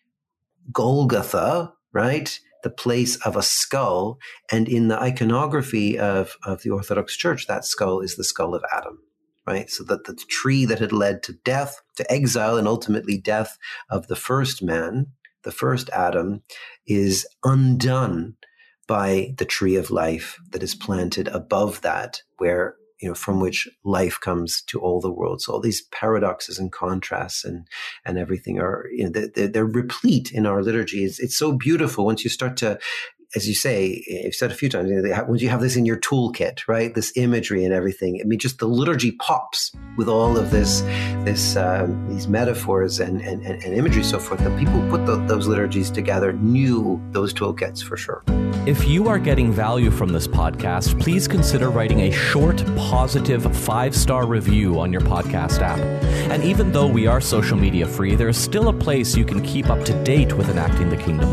Golgotha, 0.72 1.74
right? 1.92 2.40
The 2.64 2.70
place 2.70 3.18
of 3.18 3.36
a 3.36 3.42
skull. 3.42 4.18
And 4.52 4.68
in 4.68 4.88
the 4.88 5.00
iconography 5.00 6.00
of, 6.00 6.38
of 6.44 6.64
the 6.64 6.70
Orthodox 6.70 7.16
Church, 7.16 7.48
that 7.48 7.66
skull 7.66 8.00
is 8.00 8.16
the 8.16 8.24
skull 8.24 8.56
of 8.56 8.64
Adam, 8.72 9.00
right? 9.46 9.70
So 9.70 9.84
that 9.86 10.06
the 10.06 10.16
tree 10.16 10.66
that 10.66 10.80
had 10.80 10.92
led 10.92 11.24
to 11.24 11.34
death, 11.34 11.82
to 11.98 12.12
exile, 12.12 12.58
and 12.58 12.68
ultimately 12.68 13.18
death 13.18 13.58
of 13.90 14.08
the 14.08 14.16
first 14.16 14.62
man, 14.62 15.08
the 15.44 15.52
first 15.52 15.90
Adam, 15.92 16.44
is 16.88 17.28
undone 17.44 18.36
by 18.88 19.34
the 19.38 19.46
tree 19.46 19.76
of 19.76 19.92
life 19.92 20.40
that 20.52 20.64
is 20.64 20.76
planted 20.76 21.28
above 21.30 21.82
that, 21.82 22.22
where 22.38 22.76
you 23.04 23.10
know, 23.10 23.16
from 23.16 23.42
which 23.42 23.68
life 23.84 24.18
comes 24.22 24.62
to 24.62 24.80
all 24.80 25.02
the 25.02 25.12
world. 25.12 25.42
So 25.42 25.52
all 25.52 25.60
these 25.60 25.82
paradoxes 25.82 26.58
and 26.58 26.72
contrasts 26.72 27.44
and 27.44 27.68
and 28.06 28.18
everything 28.18 28.60
are 28.60 28.86
you 28.94 29.04
know 29.04 29.10
they're, 29.10 29.50
they're 29.50 29.66
replete 29.66 30.32
in 30.32 30.46
our 30.46 30.64
liturgy. 30.64 31.04
It's, 31.04 31.20
it's 31.20 31.38
so 31.38 31.52
beautiful 31.52 32.06
once 32.06 32.24
you 32.24 32.30
start 32.30 32.56
to 32.58 32.80
as 33.36 33.48
you 33.48 33.56
say, 33.56 34.04
you've 34.08 34.36
said 34.36 34.52
a 34.52 34.56
few 34.56 34.70
times, 34.70 34.92
once 35.28 35.42
you 35.42 35.50
have 35.50 35.62
this 35.62 35.76
in 35.76 35.86
your 35.86 35.98
toolkit, 35.98 36.68
right, 36.68 36.94
this 36.94 37.12
imagery 37.16 37.66
and 37.66 37.74
everything, 37.74 38.20
I 38.22 38.26
mean, 38.26 38.40
just 38.40 38.60
the 38.60 38.68
liturgy 38.68 39.12
pops 39.12 39.72
with 39.98 40.08
all 40.08 40.38
of 40.38 40.52
this, 40.52 40.82
this, 41.26 41.56
um, 41.56 42.08
these 42.10 42.28
metaphors 42.28 43.00
and, 43.00 43.22
and, 43.22 43.44
and, 43.44 43.64
imagery, 43.74 44.04
so 44.04 44.20
forth. 44.20 44.44
The 44.44 44.56
people 44.58 44.74
who 44.74 44.90
put 44.90 45.06
the, 45.06 45.18
those 45.26 45.48
liturgies 45.48 45.90
together 45.90 46.34
knew 46.34 47.02
those 47.12 47.34
toolkits 47.34 47.84
for 47.84 47.98
sure. 47.98 48.24
If 48.66 48.88
you 48.88 49.10
are 49.10 49.20
getting 49.20 49.52
value 49.52 49.92
from 49.92 50.14
this 50.14 50.26
podcast, 50.26 50.98
please 51.02 51.28
consider 51.28 51.70
writing 51.70 52.00
a 52.00 52.12
short, 52.12 52.66
positive 52.78 53.44
five 53.58 53.94
star 53.94 54.26
review 54.26 54.80
on 54.80 54.94
your 54.94 55.02
podcast 55.02 55.60
app. 55.60 55.80
And 56.32 56.42
even 56.46 56.72
though 56.72 56.88
we 56.88 57.06
are 57.06 57.20
social 57.20 57.58
media 57.58 57.86
free, 57.86 58.16
there 58.16 58.30
is 58.30 58.38
still 58.38 58.70
a 58.70 58.74
place 58.74 59.18
you 59.18 59.26
can 59.26 59.42
keep 59.42 59.70
up 59.70 59.84
to 59.84 60.04
date 60.06 60.32
with 60.38 60.48
enacting 60.48 60.90
the 60.90 60.96
kingdom. 60.96 61.30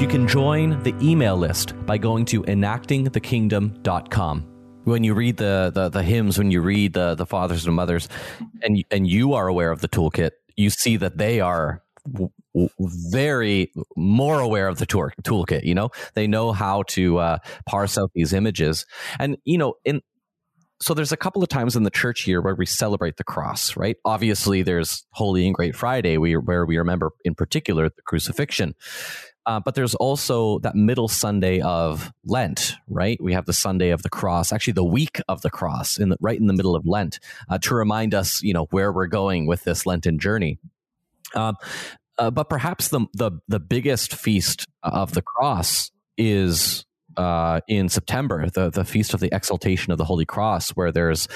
You 0.00 0.08
can 0.08 0.26
join 0.26 0.82
the 0.82 0.94
email 1.02 1.36
list 1.36 1.74
by 1.84 1.98
going 1.98 2.24
to 2.24 2.42
enactingthekingdom.com. 2.44 4.46
When 4.84 5.04
you 5.04 5.12
read 5.12 5.36
the, 5.36 5.70
the, 5.74 5.90
the 5.90 6.02
hymns, 6.02 6.38
when 6.38 6.50
you 6.50 6.62
read 6.62 6.94
the, 6.94 7.14
the 7.14 7.26
fathers 7.26 7.66
and 7.66 7.76
mothers, 7.76 8.08
and, 8.62 8.82
and 8.90 9.06
you 9.06 9.34
are 9.34 9.48
aware 9.48 9.70
of 9.70 9.82
the 9.82 9.88
toolkit, 9.88 10.30
you 10.56 10.70
see 10.70 10.96
that 10.96 11.18
they 11.18 11.40
are 11.40 11.82
very 12.78 13.72
more 13.96 14.40
aware 14.40 14.68
of 14.68 14.78
the 14.78 14.86
tool, 14.86 15.10
toolkit 15.22 15.64
you 15.64 15.74
know 15.74 15.90
they 16.14 16.26
know 16.26 16.52
how 16.52 16.82
to 16.84 17.18
uh, 17.18 17.38
parse 17.66 17.96
out 17.98 18.10
these 18.14 18.32
images 18.32 18.86
and 19.18 19.36
you 19.44 19.58
know 19.58 19.74
in 19.84 20.00
so 20.82 20.94
there's 20.94 21.12
a 21.12 21.16
couple 21.16 21.42
of 21.42 21.48
times 21.50 21.76
in 21.76 21.82
the 21.82 21.90
church 21.90 22.26
year 22.26 22.40
where 22.40 22.54
we 22.54 22.66
celebrate 22.66 23.16
the 23.16 23.24
cross 23.24 23.76
right 23.76 23.96
obviously 24.04 24.62
there's 24.62 25.04
holy 25.10 25.46
and 25.46 25.54
great 25.54 25.76
friday 25.76 26.18
where 26.18 26.64
we 26.66 26.78
remember 26.78 27.10
in 27.24 27.34
particular 27.34 27.88
the 27.88 28.02
crucifixion 28.02 28.74
uh, 29.46 29.58
but 29.58 29.74
there's 29.74 29.94
also 29.94 30.58
that 30.60 30.74
middle 30.74 31.08
Sunday 31.08 31.60
of 31.60 32.12
Lent, 32.24 32.74
right? 32.88 33.20
We 33.22 33.32
have 33.32 33.46
the 33.46 33.52
Sunday 33.52 33.90
of 33.90 34.02
the 34.02 34.10
Cross, 34.10 34.52
actually 34.52 34.74
the 34.74 34.84
week 34.84 35.20
of 35.28 35.40
the 35.42 35.50
Cross, 35.50 35.98
in 35.98 36.10
the, 36.10 36.16
right 36.20 36.38
in 36.38 36.46
the 36.46 36.52
middle 36.52 36.76
of 36.76 36.86
Lent, 36.86 37.18
uh, 37.48 37.58
to 37.58 37.74
remind 37.74 38.14
us, 38.14 38.42
you 38.42 38.52
know, 38.52 38.66
where 38.66 38.92
we're 38.92 39.06
going 39.06 39.46
with 39.46 39.64
this 39.64 39.86
Lenten 39.86 40.18
journey. 40.18 40.58
Um, 41.34 41.56
uh, 42.20 42.30
but 42.30 42.48
perhaps 42.48 42.88
the, 42.88 43.00
the 43.14 43.32
the 43.48 43.58
biggest 43.58 44.14
feast 44.14 44.66
of 44.82 45.14
the 45.14 45.22
Cross 45.22 45.90
is 46.18 46.84
uh, 47.16 47.60
in 47.66 47.88
September, 47.88 48.48
the 48.50 48.70
the 48.70 48.84
feast 48.84 49.14
of 49.14 49.20
the 49.20 49.34
Exaltation 49.34 49.90
of 49.92 49.98
the 49.98 50.04
Holy 50.04 50.26
Cross, 50.26 50.70
where 50.70 50.92
there's 50.92 51.26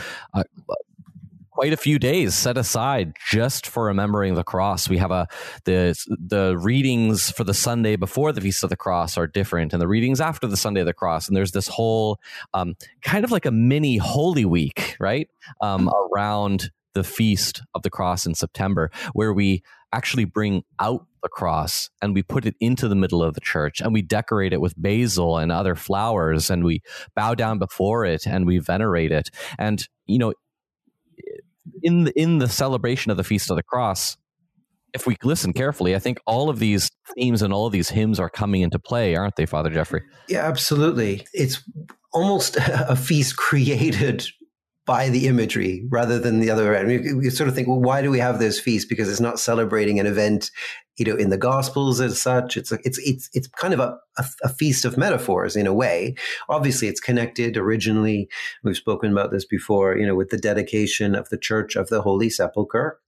quite 1.54 1.72
a 1.72 1.76
few 1.76 1.98
days 1.98 2.34
set 2.34 2.58
aside 2.58 3.14
just 3.30 3.66
for 3.66 3.84
remembering 3.84 4.34
the 4.34 4.42
cross. 4.42 4.88
We 4.88 4.98
have 4.98 5.12
a 5.12 5.28
the 5.64 5.96
the 6.08 6.58
readings 6.58 7.30
for 7.30 7.44
the 7.44 7.54
Sunday 7.54 7.96
before 7.96 8.32
the 8.32 8.40
Feast 8.40 8.64
of 8.64 8.70
the 8.70 8.76
Cross 8.76 9.16
are 9.16 9.26
different, 9.26 9.72
and 9.72 9.80
the 9.80 9.88
readings 9.88 10.20
after 10.20 10.46
the 10.46 10.56
Sunday 10.56 10.80
of 10.80 10.86
the 10.86 10.92
Cross. 10.92 11.28
And 11.28 11.36
there's 11.36 11.52
this 11.52 11.68
whole 11.68 12.18
um, 12.52 12.74
kind 13.02 13.24
of 13.24 13.30
like 13.30 13.46
a 13.46 13.50
mini 13.50 13.96
Holy 13.96 14.44
Week, 14.44 14.96
right, 15.00 15.28
um, 15.60 15.90
around 16.12 16.70
the 16.94 17.04
Feast 17.04 17.62
of 17.74 17.82
the 17.82 17.90
Cross 17.90 18.26
in 18.26 18.34
September, 18.34 18.90
where 19.12 19.32
we 19.32 19.62
actually 19.92 20.24
bring 20.24 20.64
out 20.80 21.06
the 21.22 21.28
cross 21.28 21.88
and 22.02 22.14
we 22.14 22.22
put 22.22 22.44
it 22.44 22.54
into 22.60 22.88
the 22.88 22.94
middle 22.94 23.22
of 23.22 23.34
the 23.34 23.40
church 23.40 23.80
and 23.80 23.94
we 23.94 24.02
decorate 24.02 24.52
it 24.52 24.60
with 24.60 24.74
basil 24.76 25.38
and 25.38 25.50
other 25.50 25.74
flowers 25.74 26.50
and 26.50 26.64
we 26.64 26.82
bow 27.14 27.32
down 27.32 27.58
before 27.58 28.04
it 28.04 28.26
and 28.26 28.44
we 28.44 28.58
venerate 28.58 29.10
it 29.10 29.30
and 29.56 29.88
you 30.04 30.18
know 30.18 30.34
in 31.82 32.04
the, 32.04 32.20
in 32.20 32.38
the 32.38 32.48
celebration 32.48 33.10
of 33.10 33.16
the 33.16 33.24
Feast 33.24 33.50
of 33.50 33.56
the 33.56 33.62
Cross, 33.62 34.16
if 34.92 35.06
we 35.06 35.16
listen 35.22 35.52
carefully, 35.52 35.94
I 35.94 35.98
think 35.98 36.18
all 36.26 36.48
of 36.48 36.58
these 36.58 36.90
themes 37.14 37.42
and 37.42 37.52
all 37.52 37.66
of 37.66 37.72
these 37.72 37.90
hymns 37.90 38.20
are 38.20 38.30
coming 38.30 38.62
into 38.62 38.78
play, 38.78 39.16
aren't 39.16 39.36
they, 39.36 39.46
Father 39.46 39.70
Geoffrey? 39.70 40.02
Yeah, 40.28 40.46
absolutely. 40.46 41.26
It's 41.32 41.62
almost 42.12 42.56
a 42.58 42.96
feast 42.96 43.36
created 43.36 44.26
by 44.86 45.08
the 45.08 45.26
imagery 45.26 45.84
rather 45.88 46.18
than 46.18 46.40
the 46.40 46.50
other 46.50 46.64
way 46.64 46.68
around. 46.70 46.90
You, 46.90 47.20
you 47.22 47.30
sort 47.30 47.48
of 47.48 47.54
think, 47.54 47.68
well, 47.68 47.80
why 47.80 48.02
do 48.02 48.10
we 48.10 48.18
have 48.18 48.38
those 48.38 48.60
feasts? 48.60 48.88
Because 48.88 49.08
it's 49.08 49.20
not 49.20 49.40
celebrating 49.40 49.98
an 49.98 50.06
event, 50.06 50.50
you 50.98 51.06
know, 51.06 51.16
in 51.16 51.30
the 51.30 51.38
Gospels 51.38 52.00
as 52.00 52.20
such. 52.20 52.56
It's 52.56 52.70
a, 52.70 52.78
it's 52.84 52.98
it's 52.98 53.30
it's 53.32 53.48
kind 53.48 53.72
of 53.72 53.80
a, 53.80 53.96
a, 54.18 54.24
a, 54.42 54.48
feast 54.48 54.84
of 54.84 54.98
metaphors 54.98 55.56
in 55.56 55.66
a 55.66 55.72
way. 55.72 56.16
Obviously, 56.48 56.88
it's 56.88 57.00
connected 57.00 57.56
originally. 57.56 58.28
We've 58.62 58.76
spoken 58.76 59.10
about 59.10 59.30
this 59.30 59.46
before, 59.46 59.96
you 59.96 60.06
know, 60.06 60.14
with 60.14 60.28
the 60.30 60.38
dedication 60.38 61.14
of 61.14 61.28
the 61.30 61.38
Church 61.38 61.76
of 61.76 61.88
the 61.88 62.02
Holy 62.02 62.28
Sepulchre, 62.28 63.00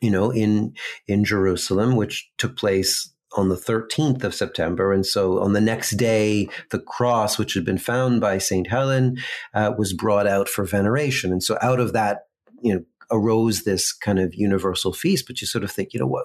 you 0.00 0.10
know, 0.10 0.30
in 0.30 0.74
in 1.06 1.24
Jerusalem, 1.24 1.96
which 1.96 2.30
took 2.38 2.56
place 2.56 3.12
on 3.36 3.48
the 3.48 3.56
13th 3.56 4.24
of 4.24 4.34
September. 4.34 4.92
And 4.92 5.04
so 5.06 5.40
on 5.40 5.52
the 5.52 5.60
next 5.60 5.92
day, 5.92 6.48
the 6.70 6.78
cross, 6.78 7.38
which 7.38 7.54
had 7.54 7.64
been 7.64 7.78
found 7.78 8.20
by 8.20 8.38
St. 8.38 8.66
Helen, 8.68 9.16
uh, 9.54 9.72
was 9.76 9.92
brought 9.92 10.26
out 10.26 10.48
for 10.48 10.64
veneration. 10.64 11.32
And 11.32 11.42
so 11.42 11.58
out 11.62 11.80
of 11.80 11.92
that, 11.92 12.26
you 12.60 12.74
know, 12.74 12.84
arose 13.10 13.62
this 13.62 13.92
kind 13.92 14.18
of 14.18 14.34
universal 14.34 14.92
feast. 14.92 15.26
But 15.26 15.40
you 15.40 15.46
sort 15.46 15.64
of 15.64 15.70
think, 15.70 15.92
you 15.92 16.00
know, 16.00 16.06
what, 16.06 16.24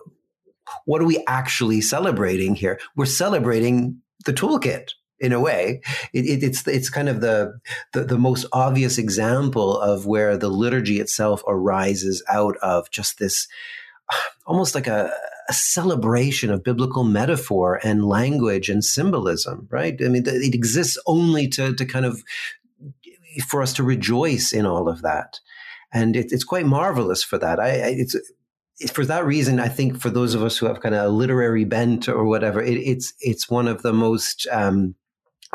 what 0.86 1.02
are 1.02 1.06
we 1.06 1.24
actually 1.28 1.82
celebrating 1.82 2.56
here? 2.56 2.80
We're 2.96 3.06
celebrating 3.06 4.02
the 4.26 4.34
toolkit, 4.34 4.92
in 5.20 5.34
a 5.34 5.40
way. 5.40 5.82
It, 6.14 6.26
it, 6.26 6.44
it's 6.44 6.68
it's 6.68 6.90
kind 6.90 7.10
of 7.10 7.22
the, 7.22 7.60
the, 7.94 8.04
the 8.04 8.18
most 8.18 8.46
obvious 8.54 8.98
example 8.98 9.80
of 9.80 10.06
where 10.06 10.38
the 10.38 10.50
liturgy 10.50 11.00
itself 11.00 11.42
arises 11.48 12.24
out 12.30 12.56
of 12.58 12.92
just 12.92 13.18
this 13.18 13.48
almost 14.46 14.76
like 14.76 14.88
a, 14.88 15.12
a 15.50 15.54
celebration 15.54 16.52
of 16.52 16.64
biblical 16.64 17.04
metaphor 17.04 17.80
and 17.84 18.06
language 18.06 18.70
and 18.70 18.84
symbolism, 18.84 19.68
right? 19.72 19.96
I 20.04 20.08
mean, 20.10 20.24
it 20.26 20.54
exists 20.54 20.98
only 21.06 21.48
to 21.50 21.74
to 21.74 21.86
kind 21.86 22.06
of 22.06 22.22
for 23.48 23.62
us 23.62 23.74
to 23.74 23.84
rejoice 23.84 24.52
in 24.52 24.66
all 24.66 24.90
of 24.90 25.02
that, 25.04 25.40
and 25.94 26.16
it, 26.16 26.32
it's 26.32 26.44
quite 26.44 26.66
marvelous 26.66 27.24
for 27.24 27.38
that. 27.38 27.60
I, 27.60 27.70
it's 28.00 28.16
for 28.92 29.06
that 29.06 29.26
reason, 29.26 29.60
I 29.60 29.70
think 29.70 30.00
for 30.00 30.10
those 30.10 30.36
of 30.36 30.44
us 30.44 30.58
who 30.58 30.68
have 30.68 30.82
kind 30.82 30.96
of 30.96 31.06
a 31.06 31.10
literary 31.10 31.66
bent 31.66 32.08
or 32.08 32.26
whatever, 32.26 32.62
it, 32.62 32.78
it's 32.78 33.14
it's 33.22 33.50
one 33.50 33.68
of 33.68 33.82
the 33.82 33.94
most 33.94 34.48
um, 34.52 34.96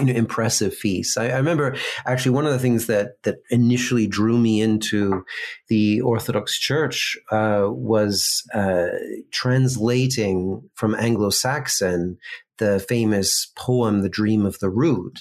you 0.01 0.07
know, 0.07 0.13
impressive 0.15 0.75
feasts. 0.75 1.17
I, 1.17 1.29
I, 1.29 1.37
remember 1.37 1.77
actually 2.07 2.33
one 2.33 2.47
of 2.47 2.53
the 2.53 2.59
things 2.59 2.87
that 2.87 3.23
that 3.25 3.43
initially 3.51 4.07
drew 4.07 4.39
me 4.39 4.61
into 4.61 5.25
the 5.69 6.01
Orthodox 6.01 6.59
Church 6.59 7.19
uh, 7.31 7.67
was 7.69 8.43
uh, 8.55 8.87
translating 9.31 10.69
from 10.75 10.95
Anglo-Saxon 10.95 12.19
the 12.59 12.81
famous 12.81 13.53
poem 13.57 14.01
"The 14.01 14.09
Dream 14.09 14.47
of 14.47 14.59
the 14.61 14.71
Rood." 14.71 15.21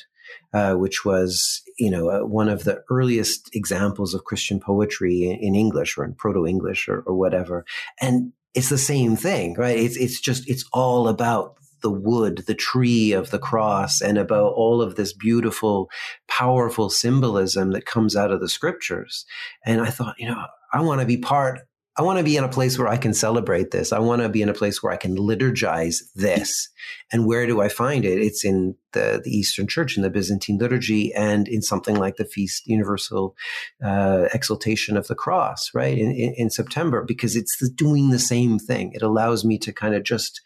Uh, 0.53 0.75
which 0.75 1.03
was, 1.05 1.61
you 1.77 1.89
know, 1.89 2.09
uh, 2.09 2.19
one 2.25 2.47
of 2.49 2.63
the 2.63 2.81
earliest 2.89 3.53
examples 3.53 4.13
of 4.13 4.25
Christian 4.25 4.59
poetry 4.59 5.23
in, 5.23 5.37
in 5.39 5.55
English 5.55 5.97
or 5.97 6.05
in 6.05 6.13
Proto 6.13 6.45
English 6.45 6.87
or, 6.89 7.01
or, 7.01 7.15
whatever. 7.15 7.65
And 8.01 8.33
it's 8.53 8.69
the 8.69 8.77
same 8.77 9.15
thing, 9.15 9.55
right? 9.55 9.77
It's 9.77 9.97
it's 9.97 10.19
just 10.19 10.49
it's 10.49 10.65
all 10.73 11.07
about 11.07 11.55
the 11.81 11.91
wood, 11.91 12.43
the 12.47 12.55
tree 12.55 13.11
of 13.11 13.31
the 13.31 13.39
cross, 13.39 14.01
and 14.01 14.17
about 14.17 14.53
all 14.53 14.81
of 14.81 14.95
this 14.95 15.13
beautiful, 15.13 15.89
powerful 16.27 16.89
symbolism 16.89 17.71
that 17.71 17.85
comes 17.85 18.15
out 18.15 18.31
of 18.31 18.39
the 18.39 18.49
scriptures. 18.49 19.25
And 19.65 19.81
I 19.81 19.89
thought, 19.89 20.15
you 20.17 20.27
know, 20.27 20.45
I 20.73 20.81
want 20.81 21.01
to 21.01 21.07
be 21.07 21.17
part 21.17 21.59
I 21.97 22.03
want 22.03 22.19
to 22.19 22.23
be 22.23 22.37
in 22.37 22.43
a 22.45 22.49
place 22.49 22.79
where 22.79 22.87
I 22.87 22.95
can 22.95 23.13
celebrate 23.13 23.71
this. 23.71 23.91
I 23.91 23.99
want 23.99 24.21
to 24.21 24.29
be 24.29 24.41
in 24.41 24.47
a 24.47 24.53
place 24.53 24.81
where 24.81 24.93
I 24.93 24.97
can 24.97 25.17
liturgize 25.17 25.97
this. 26.15 26.69
And 27.11 27.25
where 27.25 27.45
do 27.45 27.59
I 27.59 27.67
find 27.67 28.05
it? 28.05 28.17
It's 28.17 28.45
in 28.45 28.75
the, 28.93 29.21
the 29.21 29.29
Eastern 29.29 29.67
Church, 29.67 29.97
in 29.97 30.03
the 30.03 30.09
Byzantine 30.09 30.57
liturgy, 30.57 31.13
and 31.13 31.49
in 31.49 31.61
something 31.61 31.97
like 31.97 32.15
the 32.15 32.23
Feast 32.23 32.65
Universal 32.65 33.35
uh, 33.83 34.29
Exaltation 34.33 34.95
of 34.95 35.07
the 35.07 35.15
Cross, 35.15 35.71
right? 35.73 35.97
In, 35.97 36.11
in, 36.11 36.33
in 36.37 36.49
September, 36.49 37.03
because 37.03 37.35
it's 37.35 37.57
doing 37.71 38.09
the 38.09 38.19
same 38.19 38.57
thing. 38.57 38.91
It 38.93 39.01
allows 39.01 39.43
me 39.43 39.57
to 39.57 39.73
kind 39.73 39.93
of 39.93 40.03
just 40.03 40.41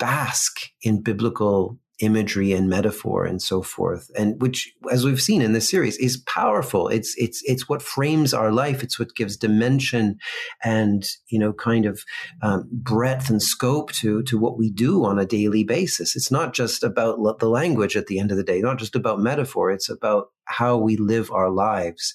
bask 0.00 0.62
in 0.82 1.02
biblical 1.02 1.78
imagery 2.00 2.52
and 2.52 2.68
metaphor 2.68 3.24
and 3.24 3.42
so 3.42 3.62
forth 3.62 4.10
and 4.16 4.40
which 4.40 4.72
as 4.90 5.04
we've 5.04 5.20
seen 5.20 5.42
in 5.42 5.52
this 5.52 5.68
series 5.68 5.98
is 5.98 6.16
powerful. 6.16 6.88
It's 6.88 7.14
it's 7.16 7.42
it's 7.44 7.68
what 7.68 7.82
frames 7.82 8.32
our 8.32 8.50
life. 8.50 8.82
It's 8.82 8.98
what 8.98 9.14
gives 9.14 9.36
dimension 9.36 10.18
and 10.64 11.06
you 11.28 11.38
know 11.38 11.52
kind 11.52 11.86
of 11.86 12.04
um, 12.42 12.68
breadth 12.72 13.28
and 13.28 13.42
scope 13.42 13.92
to 13.92 14.22
to 14.24 14.38
what 14.38 14.58
we 14.58 14.70
do 14.70 15.04
on 15.04 15.18
a 15.18 15.26
daily 15.26 15.62
basis. 15.62 16.16
It's 16.16 16.30
not 16.30 16.54
just 16.54 16.82
about 16.82 17.38
the 17.38 17.50
language 17.50 17.96
at 17.96 18.06
the 18.06 18.18
end 18.18 18.30
of 18.30 18.36
the 18.36 18.44
day 18.44 18.60
not 18.60 18.78
just 18.78 18.96
about 18.96 19.20
metaphor. 19.20 19.70
It's 19.70 19.90
about 19.90 20.30
how 20.44 20.76
we 20.76 20.96
live 20.96 21.30
our 21.30 21.50
lives. 21.50 22.14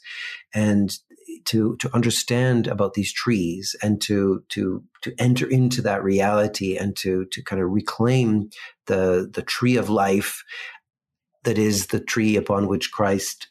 And 0.53 0.97
to 1.45 1.75
to 1.77 1.93
understand 1.95 2.67
about 2.67 2.93
these 2.93 3.11
trees 3.13 3.75
and 3.81 4.01
to 4.01 4.43
to 4.49 4.83
to 5.01 5.13
enter 5.19 5.47
into 5.47 5.81
that 5.81 6.03
reality 6.03 6.77
and 6.77 6.95
to 6.97 7.25
to 7.25 7.43
kind 7.43 7.61
of 7.61 7.69
reclaim 7.69 8.49
the 8.87 9.29
the 9.33 9.41
tree 9.41 9.77
of 9.77 9.89
life 9.89 10.43
that 11.43 11.57
is 11.57 11.87
the 11.87 11.99
tree 11.99 12.35
upon 12.35 12.67
which 12.67 12.91
Christ 12.91 13.47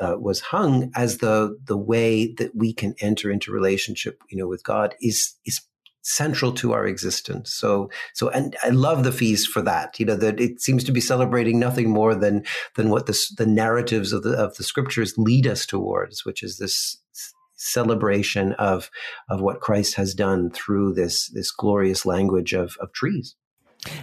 uh, 0.00 0.16
was 0.18 0.40
hung 0.40 0.90
as 0.94 1.18
the 1.18 1.58
the 1.64 1.78
way 1.78 2.32
that 2.34 2.54
we 2.54 2.72
can 2.72 2.94
enter 3.00 3.30
into 3.30 3.52
relationship 3.52 4.22
you 4.28 4.38
know 4.38 4.46
with 4.46 4.64
God 4.64 4.94
is 5.00 5.34
is 5.44 5.60
central 6.08 6.52
to 6.52 6.72
our 6.72 6.86
existence. 6.86 7.52
So 7.52 7.90
so 8.14 8.30
and 8.30 8.56
i 8.62 8.70
love 8.70 9.04
the 9.04 9.12
feast 9.12 9.48
for 9.50 9.60
that 9.62 10.00
you 10.00 10.06
know 10.06 10.16
that 10.16 10.40
it 10.40 10.60
seems 10.60 10.82
to 10.84 10.92
be 10.92 11.00
celebrating 11.00 11.58
nothing 11.58 11.90
more 11.90 12.14
than 12.14 12.44
than 12.76 12.88
what 12.88 13.06
the 13.06 13.18
the 13.36 13.46
narratives 13.46 14.12
of 14.12 14.22
the 14.22 14.32
of 14.32 14.56
the 14.56 14.64
scriptures 14.64 15.18
lead 15.18 15.46
us 15.46 15.66
towards 15.66 16.24
which 16.24 16.42
is 16.42 16.56
this 16.56 16.96
celebration 17.58 18.52
of 18.54 18.90
of 19.28 19.40
what 19.40 19.60
Christ 19.60 19.96
has 19.96 20.14
done 20.14 20.50
through 20.50 20.94
this 20.94 21.28
this 21.28 21.50
glorious 21.50 22.06
language 22.06 22.52
of 22.54 22.76
of 22.80 22.92
trees. 22.92 23.36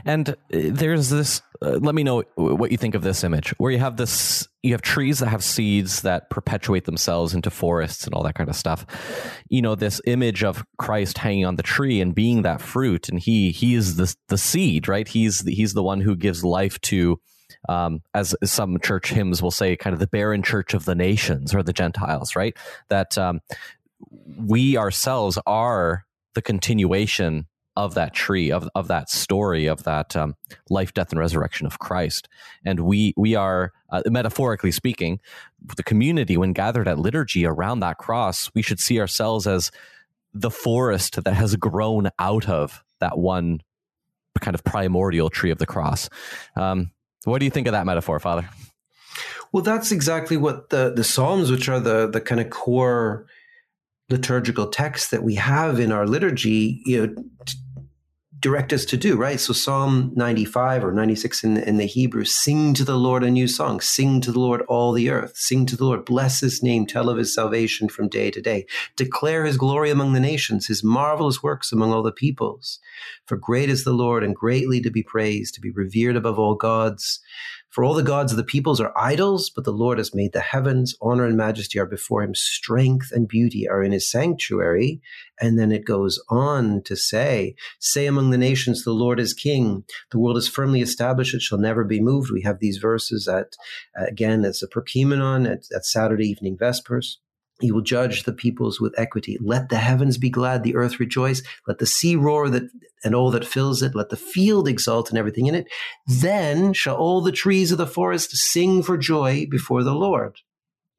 And 0.06 0.30
uh, 0.30 0.34
there's 0.50 1.10
this. 1.10 1.42
Uh, 1.62 1.78
let 1.82 1.96
me 1.96 2.04
know 2.04 2.24
what 2.36 2.72
you 2.72 2.78
think 2.78 2.96
of 2.96 3.02
this 3.02 3.24
image, 3.24 3.54
where 3.58 3.72
you 3.72 3.80
have 3.80 3.98
this. 3.98 4.48
You 4.64 4.72
have 4.74 4.82
trees 4.82 5.20
that 5.20 5.28
have 5.28 5.44
seeds 5.44 6.02
that 6.02 6.30
perpetuate 6.30 6.86
themselves 6.86 7.34
into 7.34 7.50
forests 7.50 8.06
and 8.06 8.14
all 8.14 8.24
that 8.24 8.36
kind 8.36 8.50
of 8.50 8.56
stuff. 8.56 8.86
You 9.50 9.62
know, 9.62 9.76
this 9.76 10.02
image 10.06 10.44
of 10.44 10.64
Christ 10.78 11.18
hanging 11.18 11.46
on 11.46 11.56
the 11.56 11.64
tree 11.64 12.02
and 12.02 12.16
being 12.16 12.42
that 12.44 12.62
fruit, 12.62 13.10
and 13.10 13.20
he 13.20 13.52
he 13.52 13.76
is 13.76 13.96
the 13.96 14.14
the 14.28 14.38
seed, 14.38 14.88
right? 14.88 15.08
He's 15.08 15.40
the, 15.40 15.54
he's 15.54 15.74
the 15.74 15.84
one 15.84 16.02
who 16.02 16.16
gives 16.16 16.44
life 16.44 16.80
to 16.82 17.20
um, 17.70 18.02
as 18.14 18.36
some 18.44 18.80
church 18.80 19.10
hymns 19.10 19.42
will 19.42 19.52
say, 19.52 19.76
kind 19.76 19.94
of 19.94 20.00
the 20.00 20.08
barren 20.08 20.44
church 20.44 20.74
of 20.74 20.86
the 20.86 20.96
nations 20.96 21.54
or 21.54 21.64
the 21.64 21.74
Gentiles, 21.74 22.36
right? 22.36 22.56
That 22.90 23.18
um, 23.18 23.42
we 24.38 24.78
ourselves 24.78 25.38
are 25.46 26.06
the 26.34 26.42
continuation 26.42 27.48
of 27.78 27.94
that 27.96 28.14
tree, 28.14 28.52
of, 28.52 28.70
of 28.74 28.88
that 28.88 29.10
story, 29.10 29.66
of 29.66 29.84
that 29.84 30.16
um, 30.16 30.36
life, 30.70 30.94
death, 30.94 31.12
and 31.12 31.20
resurrection 31.20 31.68
of 31.68 31.80
Christ. 31.80 32.30
And 32.64 32.82
we, 32.82 33.14
we 33.18 33.36
are, 33.36 33.74
uh, 33.90 34.02
metaphorically 34.06 34.72
speaking, 34.72 35.20
the 35.76 35.84
community, 35.84 36.38
when 36.38 36.54
gathered 36.54 36.88
at 36.88 37.00
liturgy 37.00 37.46
around 37.46 37.82
that 37.82 37.98
cross, 37.98 38.50
we 38.56 38.62
should 38.62 38.80
see 38.80 39.00
ourselves 39.00 39.46
as 39.46 39.72
the 40.34 40.52
forest 40.52 41.22
that 41.24 41.34
has 41.34 41.56
grown 41.56 42.10
out 42.18 42.48
of 42.48 42.84
that 43.00 43.18
one 43.18 43.62
kind 44.40 44.56
of 44.56 44.64
primordial 44.64 45.30
tree 45.30 45.52
of 45.52 45.58
the 45.58 45.66
cross. 45.66 46.10
Um, 46.56 46.92
what 47.26 47.40
do 47.40 47.46
you 47.46 47.52
think 47.52 47.68
of 47.68 47.74
that 47.74 47.86
metaphor, 47.86 48.20
Father? 48.20 48.50
Well, 49.52 49.64
that's 49.64 49.92
exactly 49.92 50.38
what 50.38 50.70
the 50.70 50.94
the 50.96 51.04
Psalms, 51.04 51.52
which 51.52 51.70
are 51.70 51.80
the 51.80 52.08
the 52.08 52.22
kind 52.22 52.42
of 52.42 52.50
core 52.50 53.26
liturgical 54.10 54.68
texts 54.68 55.10
that 55.10 55.24
we 55.24 55.36
have 55.36 55.80
in 55.80 55.92
our 55.92 56.06
liturgy, 56.06 56.82
you 56.86 57.08
know, 57.08 57.24
direct 58.40 58.74
us 58.74 58.86
to 58.86 58.98
do, 58.98 59.16
right? 59.16 59.40
So 59.40 59.54
Psalm 59.54 60.12
95 60.16 60.84
or 60.84 60.92
96 60.92 61.44
in 61.44 61.54
the, 61.56 61.68
in 61.68 61.78
the 61.78 61.86
Hebrew, 61.86 62.26
sing 62.26 62.74
to 62.74 62.84
the 62.84 62.98
Lord 62.98 63.24
a 63.24 63.32
new 63.32 63.48
song, 63.48 63.80
sing 63.80 64.22
to 64.22 64.32
the 64.32 64.40
Lord 64.40 64.62
all 64.68 64.92
the 64.92 65.10
earth, 65.10 65.34
sing 65.36 65.66
to 65.68 65.78
the 65.78 65.86
Lord, 65.86 66.06
bless 66.06 66.42
his 66.42 66.62
name, 66.62 66.86
tell 66.86 67.10
of 67.10 67.18
his 67.18 67.34
salvation 67.34 67.88
from 67.88 68.10
day 68.10 68.32
to 68.32 68.42
day, 68.42 68.66
declare 68.96 69.46
his 69.46 69.58
glory 69.58 69.90
among 69.90 70.14
the 70.14 70.20
nations, 70.20 70.68
his 70.68 70.84
marvelous 70.84 71.42
works 71.42 71.72
among 71.72 71.92
all 71.92 72.04
the 72.04 72.12
peoples. 72.12 72.80
For 73.26 73.38
great 73.38 73.70
is 73.70 73.84
the 73.84 73.94
Lord 73.94 74.24
and 74.24 74.36
greatly 74.36 74.82
to 74.82 74.92
be 74.92 75.04
praised, 75.04 75.56
to 75.56 75.62
be 75.62 75.72
revered 75.72 76.16
above 76.16 76.38
all 76.38 76.56
gods. 76.56 77.20
For 77.76 77.84
all 77.84 77.94
the 77.94 78.04
gods 78.04 78.32
of 78.32 78.38
the 78.38 78.46
peoples 78.46 78.80
are 78.80 78.94
idols, 78.96 79.50
but 79.50 79.66
the 79.66 79.74
Lord 79.74 79.98
has 79.98 80.16
made 80.16 80.32
the 80.32 80.40
heavens. 80.40 80.96
Honor 81.02 81.26
and 81.26 81.36
majesty 81.36 81.78
are 81.78 81.86
before 81.86 82.24
him. 82.24 82.34
Strength 82.34 83.12
and 83.12 83.28
beauty 83.28 83.68
are 83.68 83.84
in 83.84 83.92
his 83.92 84.10
sanctuary. 84.10 85.02
And 85.42 85.60
then 85.60 85.74
it 85.74 85.84
goes 85.84 86.18
on 86.30 86.84
to 86.84 86.96
say, 86.96 87.54
Say 87.82 88.06
among 88.06 88.30
the 88.30 88.38
nations, 88.38 88.86
the 88.86 88.94
Lord 88.94 89.20
is 89.20 89.34
king. 89.34 89.84
The 90.12 90.20
world 90.20 90.38
is 90.38 90.48
firmly 90.48 90.80
established. 90.80 91.36
It 91.36 91.42
shall 91.42 91.58
never 91.58 91.84
be 91.84 92.00
moved. 92.00 92.32
We 92.32 92.44
have 92.44 92.60
these 92.60 92.78
verses 92.78 93.28
at, 93.28 93.58
again, 93.94 94.46
it's 94.46 94.64
a 94.64 94.70
Prokeimenon 94.70 95.46
at, 95.46 95.66
at 95.76 95.86
Saturday 95.86 96.30
evening 96.30 96.56
Vespers. 96.58 97.18
He 97.62 97.72
will 97.72 97.82
judge 97.82 98.24
the 98.24 98.34
peoples 98.34 98.82
with 98.82 98.98
equity. 98.98 99.38
Let 99.42 99.70
the 99.70 99.78
heavens 99.78 100.18
be 100.18 100.30
glad, 100.30 100.64
the 100.64 100.76
earth 100.76 101.00
rejoice. 101.00 101.42
Let 101.68 101.80
the 101.80 101.86
sea 101.86 102.16
roar 102.16 102.50
that, 102.50 102.64
and 103.04 103.16
all 103.16 103.32
that 103.32 103.48
fills 103.48 103.82
it. 103.82 103.96
Let 103.96 104.10
the 104.10 104.18
field 104.18 104.68
exult 104.68 105.10
and 105.10 105.18
everything 105.18 105.48
in 105.48 105.56
it. 105.56 105.68
Then 106.06 106.74
shall 106.74 106.98
all 106.98 107.22
the 107.22 107.32
trees 107.32 107.72
of 107.72 107.78
the 107.78 107.88
forest 107.88 108.36
sing 108.36 108.84
for 108.84 108.98
joy 108.98 109.46
before 109.50 109.84
the 109.84 109.96
Lord. 109.96 110.40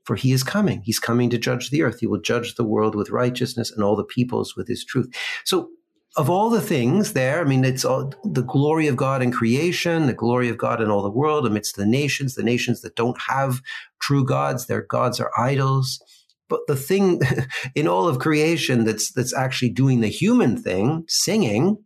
For 0.04 0.16
he 0.16 0.32
is 0.32 0.42
coming. 0.42 0.80
He's 0.82 1.00
coming 1.00 1.28
to 1.30 1.38
judge 1.38 1.68
the 1.68 1.82
earth. 1.82 2.00
He 2.00 2.06
will 2.06 2.20
judge 2.20 2.54
the 2.54 2.64
world 2.64 2.94
with 2.94 3.10
righteousness 3.10 3.70
and 3.70 3.84
all 3.84 3.96
the 3.96 4.04
peoples 4.04 4.56
with 4.56 4.68
his 4.68 4.84
truth. 4.84 5.12
So 5.44 5.68
of 6.16 6.30
all 6.30 6.48
the 6.48 6.62
things 6.62 7.12
there, 7.12 7.40
I 7.40 7.44
mean, 7.44 7.64
it's 7.64 7.84
all 7.84 8.14
the 8.24 8.44
glory 8.44 8.86
of 8.86 8.96
God 8.96 9.20
in 9.20 9.30
creation, 9.30 10.06
the 10.06 10.14
glory 10.14 10.48
of 10.48 10.56
God 10.56 10.80
in 10.80 10.90
all 10.90 11.02
the 11.02 11.10
world 11.10 11.44
amidst 11.44 11.76
the 11.76 11.84
nations, 11.84 12.34
the 12.34 12.42
nations 12.42 12.80
that 12.80 12.96
don't 12.96 13.20
have 13.28 13.60
true 13.98 14.24
gods, 14.24 14.66
their 14.66 14.80
gods 14.80 15.20
are 15.20 15.30
idols 15.36 16.00
but 16.48 16.60
the 16.66 16.76
thing 16.76 17.20
in 17.74 17.88
all 17.88 18.08
of 18.08 18.18
creation 18.18 18.84
that's 18.84 19.12
that's 19.12 19.34
actually 19.34 19.70
doing 19.70 20.00
the 20.00 20.08
human 20.08 20.60
thing, 20.60 21.04
singing, 21.08 21.78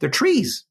they're 0.00 0.10
trees. 0.10 0.64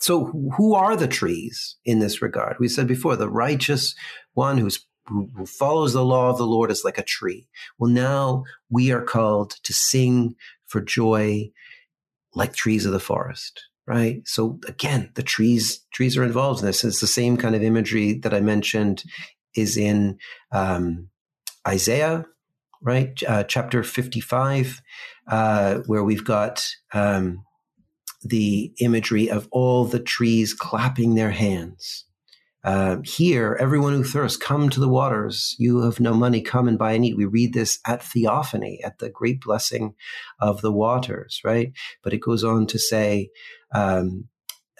So 0.00 0.26
who 0.56 0.74
are 0.74 0.96
the 0.96 1.08
trees 1.08 1.76
in 1.84 1.98
this 1.98 2.22
regard? 2.22 2.56
We 2.60 2.68
said 2.68 2.86
before, 2.86 3.16
the 3.16 3.28
righteous 3.28 3.94
one 4.34 4.58
who's 4.58 4.84
who 5.06 5.46
follows 5.46 5.94
the 5.94 6.04
law 6.04 6.28
of 6.28 6.36
the 6.36 6.46
Lord 6.46 6.70
is 6.70 6.84
like 6.84 6.98
a 6.98 7.02
tree. 7.02 7.48
Well, 7.78 7.90
now 7.90 8.44
we 8.68 8.92
are 8.92 9.02
called 9.02 9.54
to 9.62 9.72
sing 9.72 10.34
for 10.66 10.82
joy 10.82 11.50
like 12.34 12.52
trees 12.54 12.84
of 12.84 12.92
the 12.92 13.00
forest 13.00 13.62
right? 13.88 14.20
So 14.26 14.60
again, 14.68 15.10
the 15.14 15.22
trees 15.22 15.80
trees 15.92 16.16
are 16.18 16.22
involved 16.22 16.60
in 16.60 16.66
this. 16.66 16.84
It's 16.84 17.00
the 17.00 17.06
same 17.06 17.38
kind 17.38 17.56
of 17.56 17.62
imagery 17.62 18.18
that 18.18 18.34
I 18.34 18.40
mentioned 18.40 19.02
is 19.56 19.76
in 19.78 20.18
um, 20.52 21.08
Isaiah, 21.66 22.26
right? 22.82 23.20
Uh, 23.26 23.44
chapter 23.44 23.82
fifty 23.82 24.20
five, 24.20 24.80
uh, 25.30 25.78
where 25.86 26.04
we've 26.04 26.24
got 26.24 26.66
um, 26.92 27.44
the 28.22 28.72
imagery 28.80 29.30
of 29.30 29.48
all 29.50 29.84
the 29.84 30.00
trees 30.00 30.54
clapping 30.54 31.14
their 31.14 31.30
hands. 31.30 32.04
Uh, 32.64 32.96
here, 33.04 33.56
everyone 33.60 33.92
who 33.92 34.02
thirsts, 34.04 34.36
come 34.36 34.68
to 34.68 34.80
the 34.80 34.88
waters. 34.88 35.54
You 35.58 35.82
have 35.82 36.00
no 36.00 36.12
money, 36.12 36.42
come 36.42 36.66
and 36.66 36.76
buy 36.76 36.92
and 36.92 37.04
eat. 37.04 37.16
We 37.16 37.24
read 37.24 37.54
this 37.54 37.78
at 37.86 38.02
Theophany, 38.02 38.80
at 38.84 38.98
the 38.98 39.08
great 39.08 39.40
blessing 39.40 39.94
of 40.40 40.60
the 40.60 40.72
waters, 40.72 41.40
right? 41.44 41.72
But 42.02 42.12
it 42.12 42.20
goes 42.20 42.42
on 42.42 42.66
to 42.66 42.78
say 42.78 43.30
um, 43.72 44.28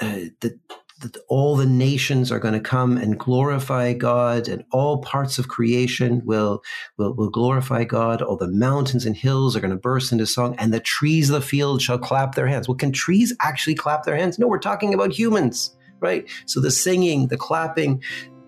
uh, 0.00 0.26
that, 0.40 0.58
that 1.00 1.16
all 1.28 1.56
the 1.56 1.66
nations 1.66 2.32
are 2.32 2.38
going 2.38 2.54
to 2.54 2.60
come 2.60 2.96
and 2.96 3.18
glorify 3.18 3.92
God, 3.92 4.48
and 4.48 4.64
all 4.72 4.98
parts 4.98 5.38
of 5.38 5.48
creation 5.48 6.22
will, 6.24 6.62
will, 6.96 7.14
will 7.14 7.30
glorify 7.30 7.84
God. 7.84 8.20
All 8.22 8.36
the 8.36 8.48
mountains 8.48 9.06
and 9.06 9.16
hills 9.16 9.56
are 9.56 9.60
going 9.60 9.70
to 9.70 9.76
burst 9.76 10.12
into 10.12 10.26
song, 10.26 10.56
and 10.58 10.72
the 10.72 10.80
trees 10.80 11.30
of 11.30 11.40
the 11.40 11.46
field 11.46 11.82
shall 11.82 11.98
clap 11.98 12.34
their 12.34 12.48
hands. 12.48 12.68
Well, 12.68 12.76
can 12.76 12.92
trees 12.92 13.34
actually 13.40 13.74
clap 13.74 14.04
their 14.04 14.16
hands? 14.16 14.38
No, 14.38 14.48
we're 14.48 14.58
talking 14.58 14.94
about 14.94 15.12
humans 15.12 15.74
right? 16.00 16.28
So 16.46 16.60
the 16.60 16.70
singing, 16.70 17.28
the 17.28 17.36
clapping, 17.36 18.02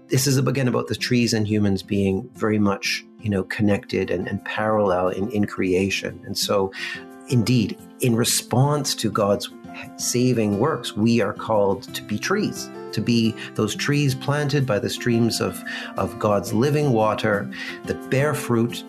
this 0.09 0.27
is 0.27 0.37
again 0.39 0.69
about 0.69 0.89
the 0.89 0.95
trees 0.95 1.33
and 1.33 1.47
humans 1.47 1.83
being 1.83 2.29
very 2.35 2.59
much, 2.59 3.05
you 3.21 3.31
know, 3.31 3.45
connected 3.45 4.11
and, 4.11 4.27
and 4.29 4.45
parallel 4.45 5.09
in, 5.09 5.31
in 5.31 5.47
creation. 5.47 6.21
And 6.25 6.37
so, 6.37 6.73
indeed, 7.29 7.79
in 8.01 8.17
response 8.17 8.95
to 8.97 9.11
God's 9.11 9.51
saving 9.97 10.59
works, 10.59 10.97
we 10.97 11.21
are 11.21 11.33
called 11.33 11.83
to 11.95 12.03
be 12.03 12.19
trees, 12.19 12.71
to 12.93 13.01
be 13.01 13.35
those 13.55 13.75
trees 13.75 14.15
planted 14.15 14.67
by 14.67 14.79
the 14.79 14.91
streams 14.91 15.41
of, 15.41 15.63
of 15.97 16.19
God's 16.19 16.53
living 16.53 16.93
water 16.93 17.51
that 17.85 18.11
bear 18.11 18.35
fruit, 18.35 18.85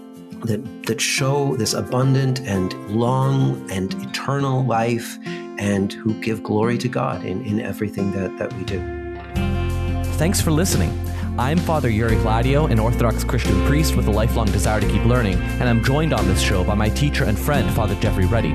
that, 0.46 0.86
that 0.88 1.00
show 1.00 1.56
this 1.56 1.74
abundant 1.74 2.40
and 2.42 2.74
long 2.90 3.70
and 3.72 3.94
eternal 4.04 4.66
life 4.66 5.18
and 5.60 5.94
who 5.94 6.14
give 6.22 6.42
glory 6.42 6.78
to 6.80 6.88
God 6.88 7.24
in, 7.24 7.46
in 7.46 7.60
everything 7.60 8.12
that, 8.14 8.38
that 8.40 8.52
we 8.54 8.64
do. 8.64 8.80
Thanks 10.16 10.42
for 10.42 10.52
listening. 10.52 10.92
I'm 11.38 11.58
Father 11.58 11.90
Yuri 11.90 12.16
Gladio, 12.18 12.66
an 12.66 12.78
Orthodox 12.78 13.24
Christian 13.24 13.66
priest 13.66 13.96
with 13.96 14.08
a 14.08 14.12
lifelong 14.12 14.48
desire 14.48 14.82
to 14.82 14.88
keep 14.88 15.06
learning, 15.06 15.36
and 15.36 15.64
I'm 15.64 15.82
joined 15.82 16.14
on 16.14 16.28
this 16.28 16.42
show 16.42 16.64
by 16.64 16.76
my 16.76 16.90
teacher 16.90 17.24
and 17.24 17.40
friend, 17.40 17.74
Father 17.74 17.96
Geoffrey 17.96 18.26
Ready. 18.26 18.54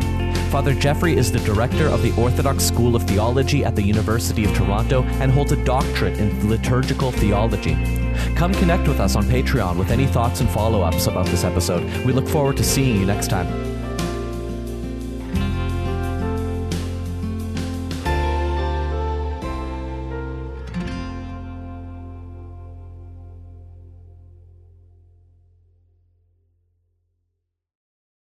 Father 0.51 0.75
Geoffrey 0.75 1.17
is 1.17 1.33
the 1.33 1.39
director 1.41 1.87
of 1.87 2.03
the 2.03 2.15
Orthodox 2.21 2.65
School 2.65 2.95
of 2.95 3.03
Theology 3.05 3.65
at 3.65 3.77
the 3.77 3.83
University 3.83 4.45
of 4.45 4.55
Toronto 4.55 5.05
and 5.21 5.33
holds 5.33 5.53
a 5.53 5.65
doctorate 5.65 6.19
in 6.19 6.51
liturgical 6.51 7.13
theology. 7.13 7.75
Come 8.35 8.53
connect 8.53 8.87
with 8.87 9.01
us 9.01 9.17
on 9.17 9.25
Patreon 9.25 9.79
with 9.79 9.91
any 9.91 10.07
thoughts 10.07 10.41
and 10.41 10.51
follow 10.51 10.83
ups 10.83 11.07
about 11.07 11.27
this 11.27 11.45
episode. 11.45 11.83
We 12.05 12.13
look 12.13 12.29
forward 12.29 12.59
to 12.59 12.65
seeing 12.65 13.01
you 13.01 13.07
next 13.07 13.29
time. 13.29 13.76